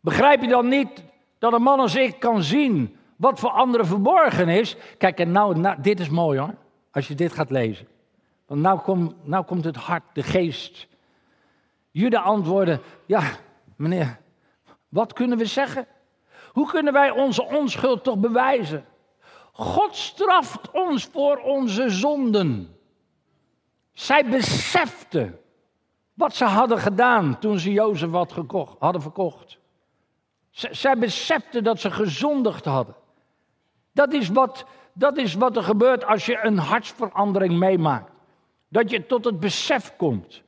[0.00, 1.04] Begrijp je dan niet
[1.38, 4.76] dat een man als ik kan zien wat voor anderen verborgen is?
[4.98, 6.54] Kijk, en nou, nou dit is mooi hoor,
[6.90, 7.88] als je dit gaat lezen.
[8.46, 10.86] Want nou, kom, nou komt het hart, de geest.
[11.90, 13.22] Juda antwoordde, ja,
[13.76, 14.18] meneer,
[14.88, 15.86] wat kunnen we zeggen?
[16.52, 18.84] Hoe kunnen wij onze onschuld toch bewijzen?
[19.56, 22.76] God straft ons voor onze zonden.
[23.92, 25.38] Zij beseften
[26.14, 29.58] wat ze hadden gedaan toen ze Jozef had gekocht, hadden verkocht.
[30.50, 32.94] zij beseften dat ze gezondigd hadden.
[33.92, 38.10] Dat is, wat, dat is wat er gebeurt als je een hartsverandering meemaakt.
[38.68, 40.42] Dat je tot het besef komt.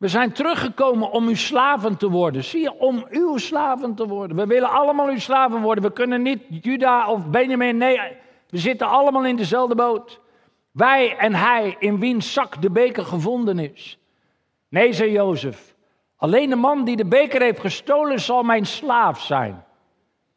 [0.00, 2.44] We zijn teruggekomen om uw slaven te worden.
[2.44, 4.36] Zie je, om uw slaven te worden.
[4.36, 5.84] We willen allemaal uw slaven worden.
[5.84, 7.76] We kunnen niet Juda of Benjamin.
[7.76, 8.00] Nee,
[8.48, 10.20] we zitten allemaal in dezelfde boot.
[10.70, 13.98] Wij en hij, in wiens zak de beker gevonden is.
[14.68, 15.74] Nee, zei Jozef.
[16.16, 19.64] Alleen de man die de beker heeft gestolen zal mijn slaaf zijn.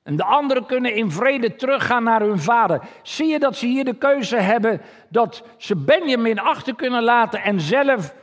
[0.03, 2.81] En de anderen kunnen in vrede teruggaan naar hun vader.
[3.01, 7.59] Zie je dat ze hier de keuze hebben dat ze Benjamin achter kunnen laten en
[7.59, 8.21] zelf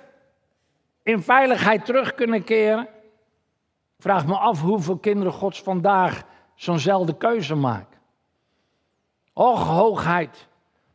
[1.11, 2.89] in veiligheid terug kunnen keren?
[3.99, 6.23] Vraag me af hoeveel kinderen Gods vandaag
[6.55, 7.99] zo'nzelfde keuze maken.
[9.33, 10.49] Och, hoogheid.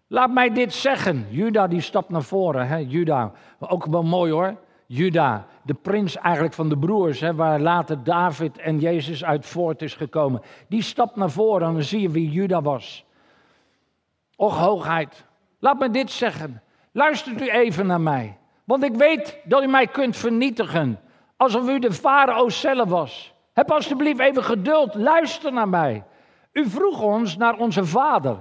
[0.08, 1.26] Laat mij dit zeggen.
[1.30, 2.68] Juda die stapt naar voren.
[2.68, 2.78] Hè?
[2.78, 4.56] Juda, ook wel mooi hoor.
[4.88, 9.82] Juda, de prins eigenlijk van de broers, hè, waar later David en Jezus uit voort
[9.82, 10.42] is gekomen.
[10.68, 13.06] Die stapt naar voren en dan zie je wie Juda was.
[14.36, 15.26] Och, hoogheid.
[15.60, 16.62] Laat me dit zeggen.
[16.92, 18.38] Luistert u even naar mij.
[18.66, 21.00] Want ik weet dat u mij kunt vernietigen.
[21.38, 23.34] Alsof u de farao zelf was.
[23.54, 24.96] Heb alstublieft even geduld.
[24.96, 26.04] Luister naar mij.
[26.52, 28.38] U vroeg ons naar onze vader.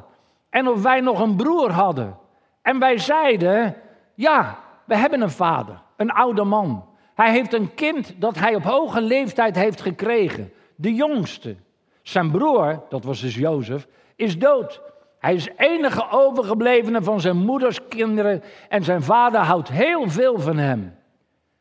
[0.51, 2.19] En of wij nog een broer hadden.
[2.63, 3.77] En wij zeiden:
[4.15, 5.83] Ja, we hebben een vader.
[5.97, 6.85] Een oude man.
[7.15, 10.53] Hij heeft een kind dat hij op hoge leeftijd heeft gekregen.
[10.77, 11.57] De jongste.
[12.03, 14.81] Zijn broer, dat was dus Jozef, is dood.
[15.25, 20.57] Hij is enige overgeblevene van zijn moeders kinderen en zijn vader houdt heel veel van
[20.57, 20.95] hem.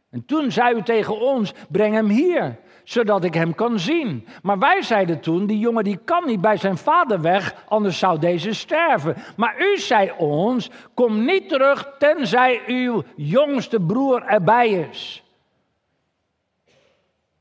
[0.10, 4.28] En toen zei u tegen ons: breng hem hier, zodat ik hem kan zien.
[4.42, 8.20] Maar wij zeiden toen: die jongen die kan niet bij zijn vader weg, anders zou
[8.20, 9.16] deze sterven.
[9.36, 15.23] Maar u zei ons: kom niet terug tenzij uw jongste broer erbij is.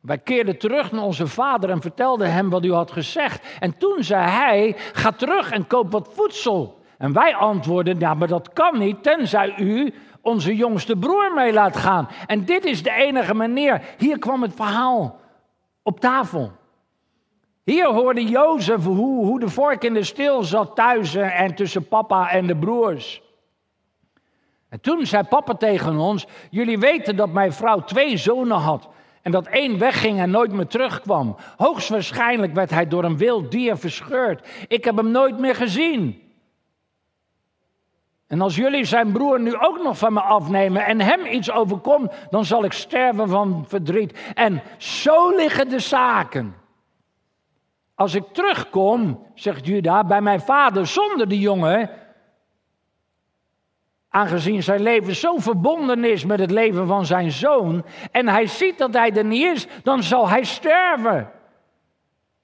[0.02, 3.56] Wij keerden terug naar onze vader en vertelden hem wat u had gezegd.
[3.60, 6.80] En toen zei hij: Ga terug en koop wat voedsel.
[6.98, 11.76] En wij antwoordden: Ja, maar dat kan niet, tenzij u onze jongste broer mee laat
[11.76, 12.08] gaan.
[12.26, 13.82] En dit is de enige manier.
[13.98, 15.20] Hier kwam het verhaal
[15.82, 16.52] op tafel.
[17.64, 22.30] Hier hoorde Jozef hoe, hoe de vork in de stil zat thuis en tussen papa
[22.30, 23.22] en de broers.
[24.68, 28.88] En toen zei papa tegen ons: Jullie weten dat mijn vrouw twee zonen had.
[29.22, 31.36] En dat één wegging en nooit meer terugkwam.
[31.56, 34.48] Hoogstwaarschijnlijk werd hij door een wild dier verscheurd.
[34.68, 36.20] Ik heb hem nooit meer gezien.
[38.26, 42.12] En als jullie zijn broer nu ook nog van me afnemen en hem iets overkomt,
[42.30, 44.18] dan zal ik sterven van verdriet.
[44.34, 46.54] En zo liggen de zaken.
[47.94, 51.90] Als ik terugkom, zegt Juda, bij mijn vader zonder de jongen,
[54.12, 58.78] aangezien zijn leven zo verbonden is met het leven van zijn zoon, en hij ziet
[58.78, 61.30] dat hij er niet is, dan zal hij sterven.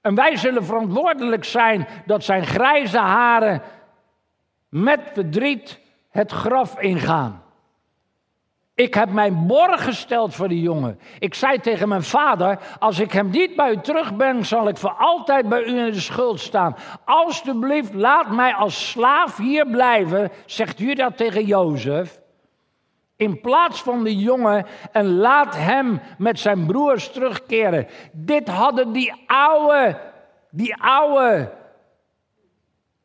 [0.01, 3.61] En wij zullen verantwoordelijk zijn dat zijn grijze haren
[4.69, 5.79] met verdriet
[6.09, 7.43] het graf ingaan.
[8.79, 10.99] Ik heb mijn borg gesteld voor die jongen.
[11.19, 14.77] Ik zei tegen mijn vader: Als ik hem niet bij u terug ben, zal ik
[14.77, 16.75] voor altijd bij u in de schuld staan.
[17.05, 22.21] Alsjeblieft, laat mij als slaaf hier blijven, zegt u dat tegen Jozef.
[23.15, 27.87] In plaats van de jongen en laat hem met zijn broers terugkeren.
[28.11, 29.99] Dit hadden die oude,
[30.51, 31.51] die oude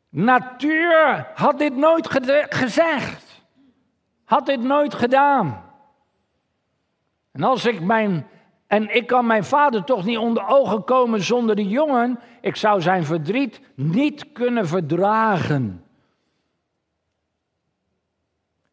[0.09, 2.09] natuur had dit nooit
[2.49, 3.43] gezegd.
[4.25, 5.64] Had dit nooit gedaan.
[7.35, 8.27] En als ik mijn.
[8.67, 12.19] En ik kan mijn vader toch niet onder ogen komen zonder de jongen.
[12.41, 15.83] Ik zou zijn verdriet niet kunnen verdragen.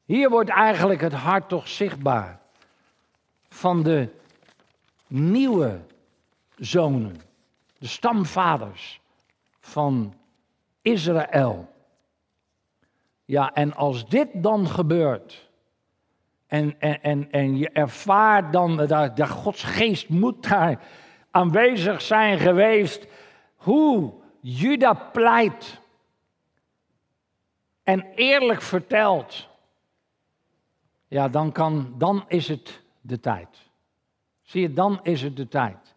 [0.05, 2.41] Hier wordt eigenlijk het hart toch zichtbaar
[3.49, 4.09] van de
[5.07, 5.81] nieuwe
[6.57, 7.21] zonen,
[7.79, 9.01] de stamvaders
[9.61, 10.15] van
[10.83, 11.69] Israël.
[13.25, 15.51] Ja, en als dit dan gebeurt,
[16.53, 20.81] en, en, en, en je ervaart dan, dat, dat Gods geest moet daar
[21.31, 23.07] aanwezig zijn geweest,
[23.57, 25.81] hoe Juda pleit
[27.83, 29.49] en eerlijk vertelt,
[31.09, 33.71] ja, dan, kan, dan is het de tijd.
[34.43, 35.92] Zie je, dan is het de tijd.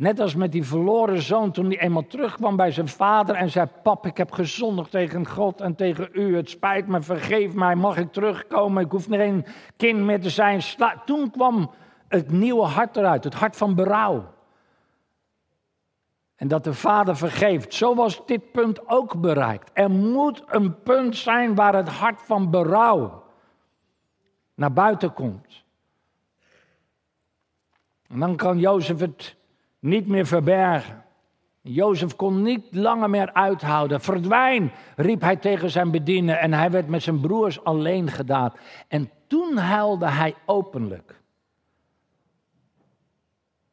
[0.00, 3.66] Net als met die verloren zoon toen hij eenmaal terugkwam bij zijn vader en zei:
[3.82, 6.36] Pap, ik heb gezondigd tegen God en tegen u.
[6.36, 8.84] Het spijt me, vergeef mij, mag ik terugkomen?
[8.84, 9.46] Ik hoef geen
[9.76, 10.60] kind meer te zijn.
[11.04, 11.70] Toen kwam
[12.08, 14.34] het nieuwe hart eruit, het hart van berouw.
[16.36, 17.74] En dat de vader vergeeft.
[17.74, 19.70] Zo was dit punt ook bereikt.
[19.72, 23.24] Er moet een punt zijn waar het hart van berouw
[24.54, 25.64] naar buiten komt.
[28.08, 29.38] En dan kan Jozef het
[29.80, 31.04] niet meer verbergen.
[31.62, 34.00] Jozef kon niet langer meer uithouden.
[34.00, 38.52] Verdwijn, riep hij tegen zijn bedienden en hij werd met zijn broers alleen gedaan.
[38.88, 41.20] En toen huilde hij openlijk.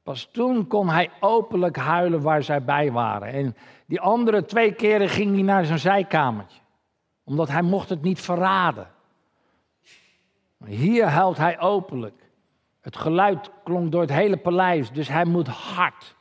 [0.03, 3.33] Pas toen kon hij openlijk huilen waar zij bij waren.
[3.33, 3.55] En
[3.85, 6.59] die andere twee keren ging hij naar zijn zijkamertje,
[7.23, 8.87] omdat hij mocht het niet verraden.
[10.65, 12.26] Hier huilt hij openlijk.
[12.87, 16.15] Het geluid klonk door het hele paleis, dus hij moet hard.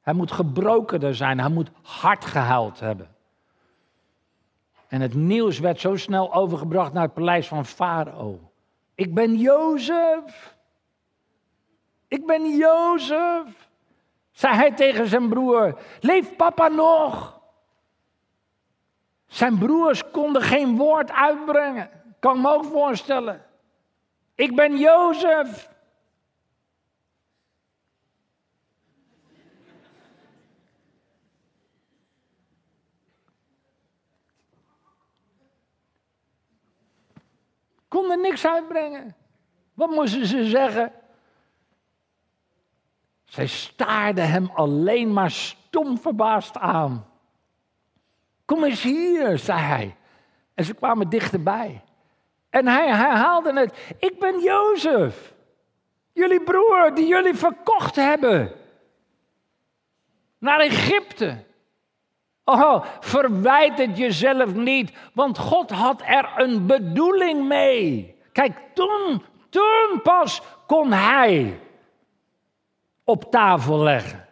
[0.00, 3.14] Hij moet gebrokener zijn, hij moet hard gehuild hebben.
[4.88, 8.50] En het nieuws werd zo snel overgebracht naar het paleis van Farao.
[8.94, 10.56] Ik ben Jozef.
[12.08, 13.68] Ik ben Jozef.
[14.30, 15.78] Zei hij tegen zijn broer.
[16.00, 17.40] Leeft papa nog?
[19.26, 21.90] Zijn broers konden geen woord uitbrengen.
[22.18, 23.44] Kan me ook voorstellen.
[24.34, 25.68] Ik ben Jozef.
[37.90, 39.16] Konden niks uitbrengen.
[39.74, 40.92] Wat moesten ze zeggen?
[43.24, 47.06] Zij staarden hem alleen maar stom verbaasd aan.
[48.44, 49.96] Kom eens hier, zei hij.
[50.54, 51.82] En ze kwamen dichterbij.
[52.50, 53.94] En hij herhaalde het.
[53.98, 55.34] Ik ben Jozef.
[56.12, 58.52] Jullie broer die jullie verkocht hebben.
[60.38, 61.44] Naar Egypte.
[62.50, 68.16] Oh, verwijt het jezelf niet, want God had er een bedoeling mee.
[68.32, 71.60] Kijk, toen, toen pas kon hij
[73.04, 74.28] op tafel leggen.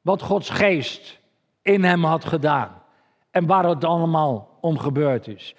[0.00, 1.18] Wat Gods geest
[1.62, 2.82] in hem had gedaan.
[3.30, 5.54] En waar het allemaal om gebeurd is.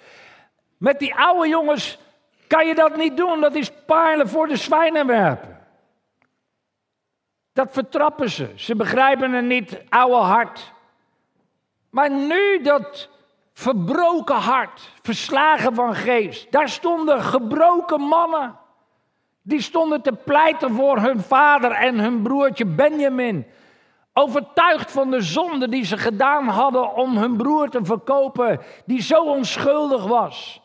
[0.76, 1.98] Met die oude jongens
[2.46, 3.40] kan je dat niet doen.
[3.40, 5.58] Dat is paarlen voor de zwijnen werpen.
[7.52, 8.52] Dat vertrappen ze.
[8.54, 10.72] Ze begrijpen het niet, oude hart.
[11.90, 13.08] Maar nu dat
[13.52, 18.58] verbroken hart, verslagen van geest, daar stonden gebroken mannen.
[19.42, 23.46] Die stonden te pleiten voor hun vader en hun broertje Benjamin.
[24.12, 29.22] Overtuigd van de zonde die ze gedaan hadden om hun broer te verkopen, die zo
[29.22, 30.60] onschuldig was.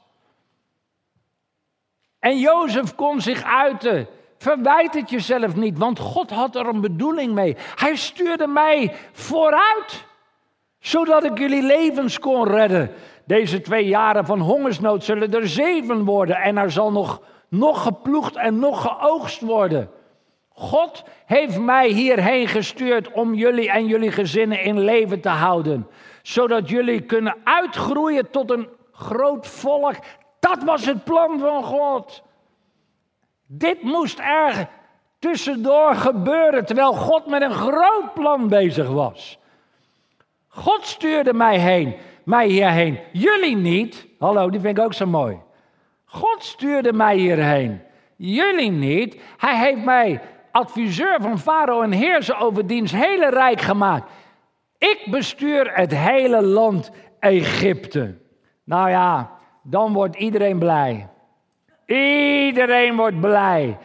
[2.20, 4.08] En Jozef kon zich uiten.
[4.38, 7.56] Verwijt het jezelf niet, want God had er een bedoeling mee.
[7.76, 10.06] Hij stuurde mij vooruit,
[10.86, 12.92] zodat ik jullie levens kon redden.
[13.26, 18.36] Deze twee jaren van hongersnood zullen er zeven worden en er zal nog nog geploegd
[18.36, 19.90] en nog geoogst worden.
[20.50, 25.88] God heeft mij hierheen gestuurd om jullie en jullie gezinnen in leven te houden.
[26.22, 29.96] Zodat jullie kunnen uitgroeien tot een groot volk.
[30.40, 32.24] Dat was het plan van God.
[33.48, 34.70] Dit moest er
[35.20, 39.40] tussendoor gebeuren terwijl God met een groot plan bezig was.
[40.56, 43.00] God stuurde mij heen, mij hierheen.
[43.12, 44.08] Jullie niet.
[44.20, 45.38] Hallo, die vind ik ook zo mooi.
[46.06, 47.82] God stuurde mij hierheen.
[48.16, 49.22] Jullie niet.
[49.38, 54.12] Hij heeft mij adviseur van Farao en heerser over diens hele rijk gemaakt.
[54.78, 58.18] Ik bestuur het hele land Egypte.
[58.64, 59.32] Nou ja,
[59.64, 61.10] dan wordt iedereen blij.
[61.86, 63.78] Iedereen wordt blij.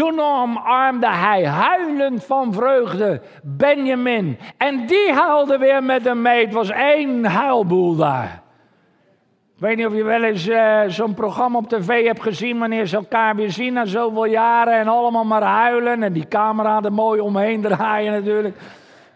[0.00, 4.38] Toen omarmde hij huilend van vreugde Benjamin.
[4.56, 6.44] En die huilde weer met hem mee.
[6.44, 8.42] Het was één huilboel daar.
[9.54, 12.86] Ik weet niet of je wel eens uh, zo'n programma op tv hebt gezien, wanneer
[12.86, 16.92] ze elkaar weer zien na zoveel jaren en allemaal maar huilen en die camera er
[16.92, 18.56] mooi omheen draaien natuurlijk.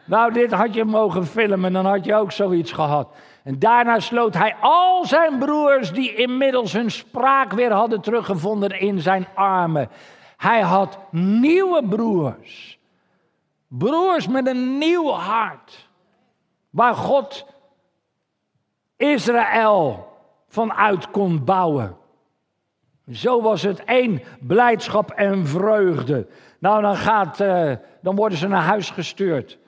[0.04, 3.08] Nou, dit had je mogen filmen, dan had je ook zoiets gehad.
[3.44, 9.00] En daarna sloot hij al zijn broers, die inmiddels hun spraak weer hadden teruggevonden, in
[9.00, 9.88] zijn armen.
[10.44, 12.78] Hij had nieuwe broers.
[13.68, 15.88] Broers met een nieuw hart.
[16.70, 17.46] Waar God
[18.96, 20.12] Israël
[20.48, 21.96] vanuit kon bouwen.
[23.10, 26.26] Zo was het één blijdschap en vreugde.
[26.58, 29.58] Nou, dan, gaat, uh, dan worden ze naar huis gestuurd.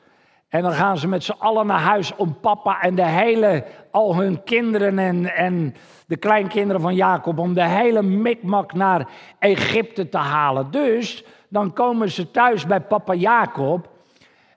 [0.49, 4.17] En dan gaan ze met z'n allen naar huis om papa en de hele, al
[4.17, 5.75] hun kinderen en, en
[6.07, 10.71] de kleinkinderen van Jacob, om de hele mikmak naar Egypte te halen.
[10.71, 13.95] Dus dan komen ze thuis bij papa Jacob.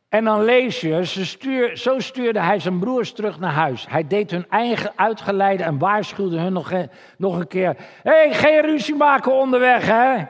[0.10, 3.86] En dan lees je, ze stuur, zo stuurde hij zijn broers terug naar huis.
[3.90, 6.72] Hij deed hun eigen uitgeleide en waarschuwde hun nog,
[7.18, 7.76] nog een keer.
[8.04, 10.26] Hé, hey, geen ruzie maken onderweg, hè?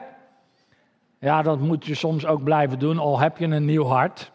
[1.20, 4.32] Ja, dat moet je soms ook blijven doen, al heb je een nieuw hart.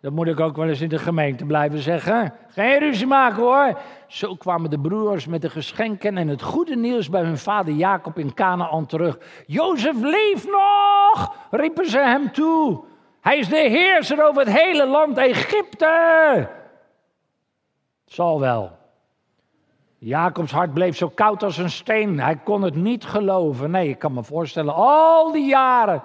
[0.00, 2.34] Dat moet ik ook wel eens in de gemeente blijven zeggen.
[2.48, 3.78] Geen ruzie maken hoor.
[4.06, 8.18] Zo kwamen de broers met de geschenken en het goede nieuws bij hun vader Jacob
[8.18, 9.18] in Canaan terug.
[9.46, 12.84] Jozef leeft nog, riepen ze hem toe.
[13.20, 16.48] Hij is de heerser over het hele land Egypte.
[18.04, 18.78] Zal wel.
[19.98, 22.20] Jacobs hart bleef zo koud als een steen.
[22.20, 23.70] Hij kon het niet geloven.
[23.70, 26.02] Nee, ik kan me voorstellen, al die jaren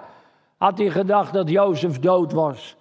[0.56, 2.76] had hij gedacht dat Jozef dood was.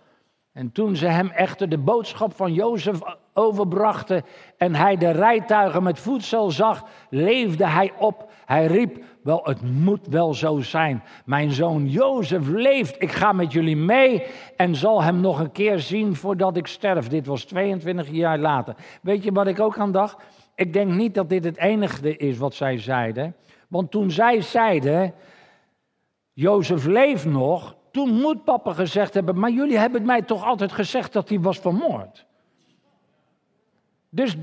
[0.55, 2.99] En toen ze hem echter de boodschap van Jozef
[3.33, 4.23] overbrachten
[4.57, 8.31] en hij de rijtuigen met voedsel zag, leefde hij op.
[8.45, 11.03] Hij riep, wel het moet wel zo zijn.
[11.25, 14.23] Mijn zoon Jozef leeft, ik ga met jullie mee
[14.57, 17.07] en zal hem nog een keer zien voordat ik sterf.
[17.07, 18.75] Dit was 22 jaar later.
[19.01, 20.23] Weet je wat ik ook aan dacht?
[20.55, 23.35] Ik denk niet dat dit het enige is wat zij zeiden.
[23.67, 25.13] Want toen zij zeiden,
[26.33, 31.13] Jozef leeft nog, toen moet papa gezegd hebben, maar jullie hebben mij toch altijd gezegd
[31.13, 32.25] dat hij was vermoord.
[34.09, 34.37] Dus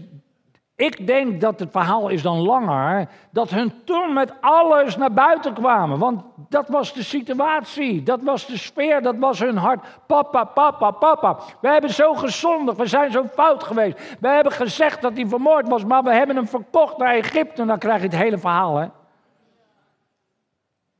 [0.76, 5.54] ik denk dat het verhaal is dan langer, dat hun toen met alles naar buiten
[5.54, 5.98] kwamen.
[5.98, 9.86] Want dat was de situatie, dat was de sfeer, dat was hun hart.
[10.06, 14.16] Papa, papa, papa, we hebben zo gezondigd, we zijn zo fout geweest.
[14.20, 17.60] We hebben gezegd dat hij vermoord was, maar we hebben hem verkocht naar Egypte.
[17.60, 18.86] En dan krijg je het hele verhaal, hè.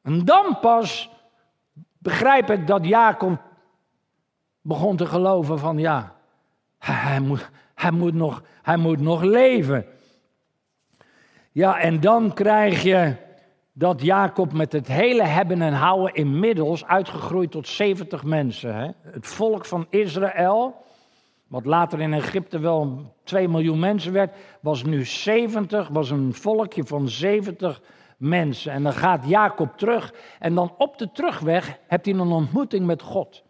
[0.03, 1.12] En dan pas
[2.03, 3.41] begrijp ik dat Jacob
[4.61, 6.15] begon te geloven van ja,
[6.79, 9.87] hij moet, hij moet, nog, hij moet nog leven.
[11.53, 13.17] Ja, en dan krijg je
[13.73, 18.75] dat Jacob met het hele hebben en houden inmiddels uitgegroeid tot 70 mensen.
[18.75, 18.91] Hè?
[19.03, 20.85] Het volk van Israël,
[21.47, 26.85] wat later in Egypte wel 2 miljoen mensen werd, was nu 70, was een volkje
[26.85, 27.81] van 70
[28.23, 28.73] mensen.
[28.73, 33.03] En dan gaat Jacob terug en dan op de terugweg hebt hij een ontmoeting met
[33.03, 33.43] God.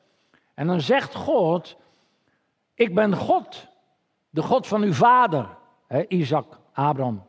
[0.54, 1.76] En dan zegt God,
[2.74, 3.68] ik ben God,
[4.30, 5.48] de God van uw vader,
[5.86, 7.22] hè, Isaac, Abraham.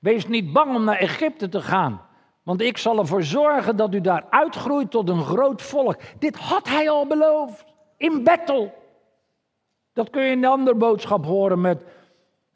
[0.00, 2.00] Wees niet bang om naar Egypte te gaan,
[2.42, 5.96] want ik zal ervoor zorgen dat u daar uitgroeit tot een groot volk.
[6.18, 7.64] Dit had hij al beloofd,
[7.96, 8.74] in Bethel.
[9.92, 11.82] Dat kun je in de andere boodschap horen met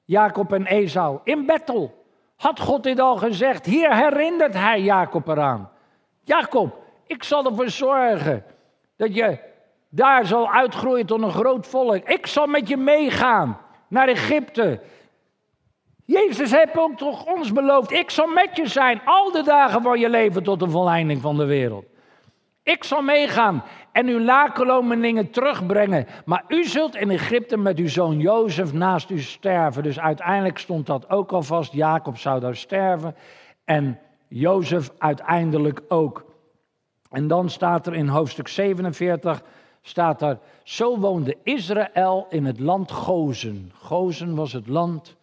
[0.04, 2.03] Jacob en Esau, in Bethel.
[2.44, 3.66] Had God dit al gezegd?
[3.66, 5.70] Hier herinnert hij Jacob eraan.
[6.24, 6.76] Jacob,
[7.06, 8.44] ik zal ervoor zorgen
[8.96, 9.38] dat je
[9.88, 12.08] daar zal uitgroeien tot een groot volk.
[12.08, 14.80] Ik zal met je meegaan naar Egypte.
[16.04, 19.98] Jezus heeft ook toch ons beloofd, ik zal met je zijn al de dagen van
[19.98, 21.84] je leven tot de volleinding van de wereld.
[22.64, 26.06] Ik zal meegaan en uw nakomelingen terugbrengen.
[26.24, 29.82] Maar u zult in Egypte met uw zoon Jozef naast u sterven.
[29.82, 31.72] Dus uiteindelijk stond dat ook al vast.
[31.72, 33.14] Jacob zou daar sterven.
[33.64, 33.98] En
[34.28, 36.24] Jozef uiteindelijk ook.
[37.10, 39.42] En dan staat er in hoofdstuk 47,
[39.82, 43.72] staat er, zo woonde Israël in het land Gozen.
[43.74, 45.16] Gozen was het land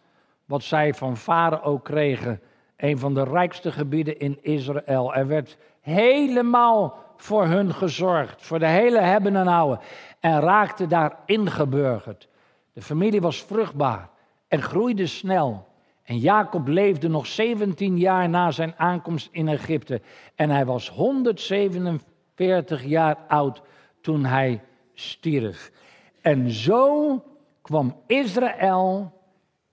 [0.44, 2.40] wat zij van Farao kregen.
[2.76, 5.14] Een van de rijkste gebieden in Israël.
[5.14, 9.80] Er werd helemaal voor hun gezorgd, voor de hele hebben en houden.
[10.20, 12.28] En raakte daar ingeburgerd.
[12.72, 14.08] De familie was vruchtbaar
[14.48, 15.68] en groeide snel.
[16.02, 20.00] En Jacob leefde nog 17 jaar na zijn aankomst in Egypte.
[20.34, 23.62] En hij was 147 jaar oud
[24.00, 24.62] toen hij
[24.94, 25.72] stierf.
[26.20, 27.22] En zo
[27.62, 29.12] kwam Israël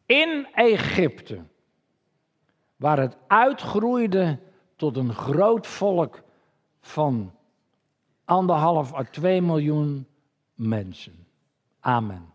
[0.05, 1.39] in Egypte,
[2.75, 4.39] waar het uitgroeide
[4.75, 6.21] tot een groot volk
[6.81, 7.31] van
[8.29, 10.07] anderhalf à twee miljoen
[10.55, 11.27] mensen.
[11.79, 12.27] Amen.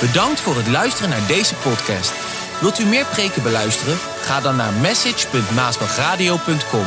[0.00, 2.12] Bedankt voor het luisteren naar deze podcast.
[2.60, 3.96] Wilt u meer preken beluisteren?
[3.96, 6.86] Ga dan naar message.maasbachradio.com.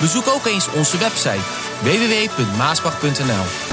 [0.00, 1.44] Bezoek ook eens onze website
[1.82, 3.67] www.maasbach.nl.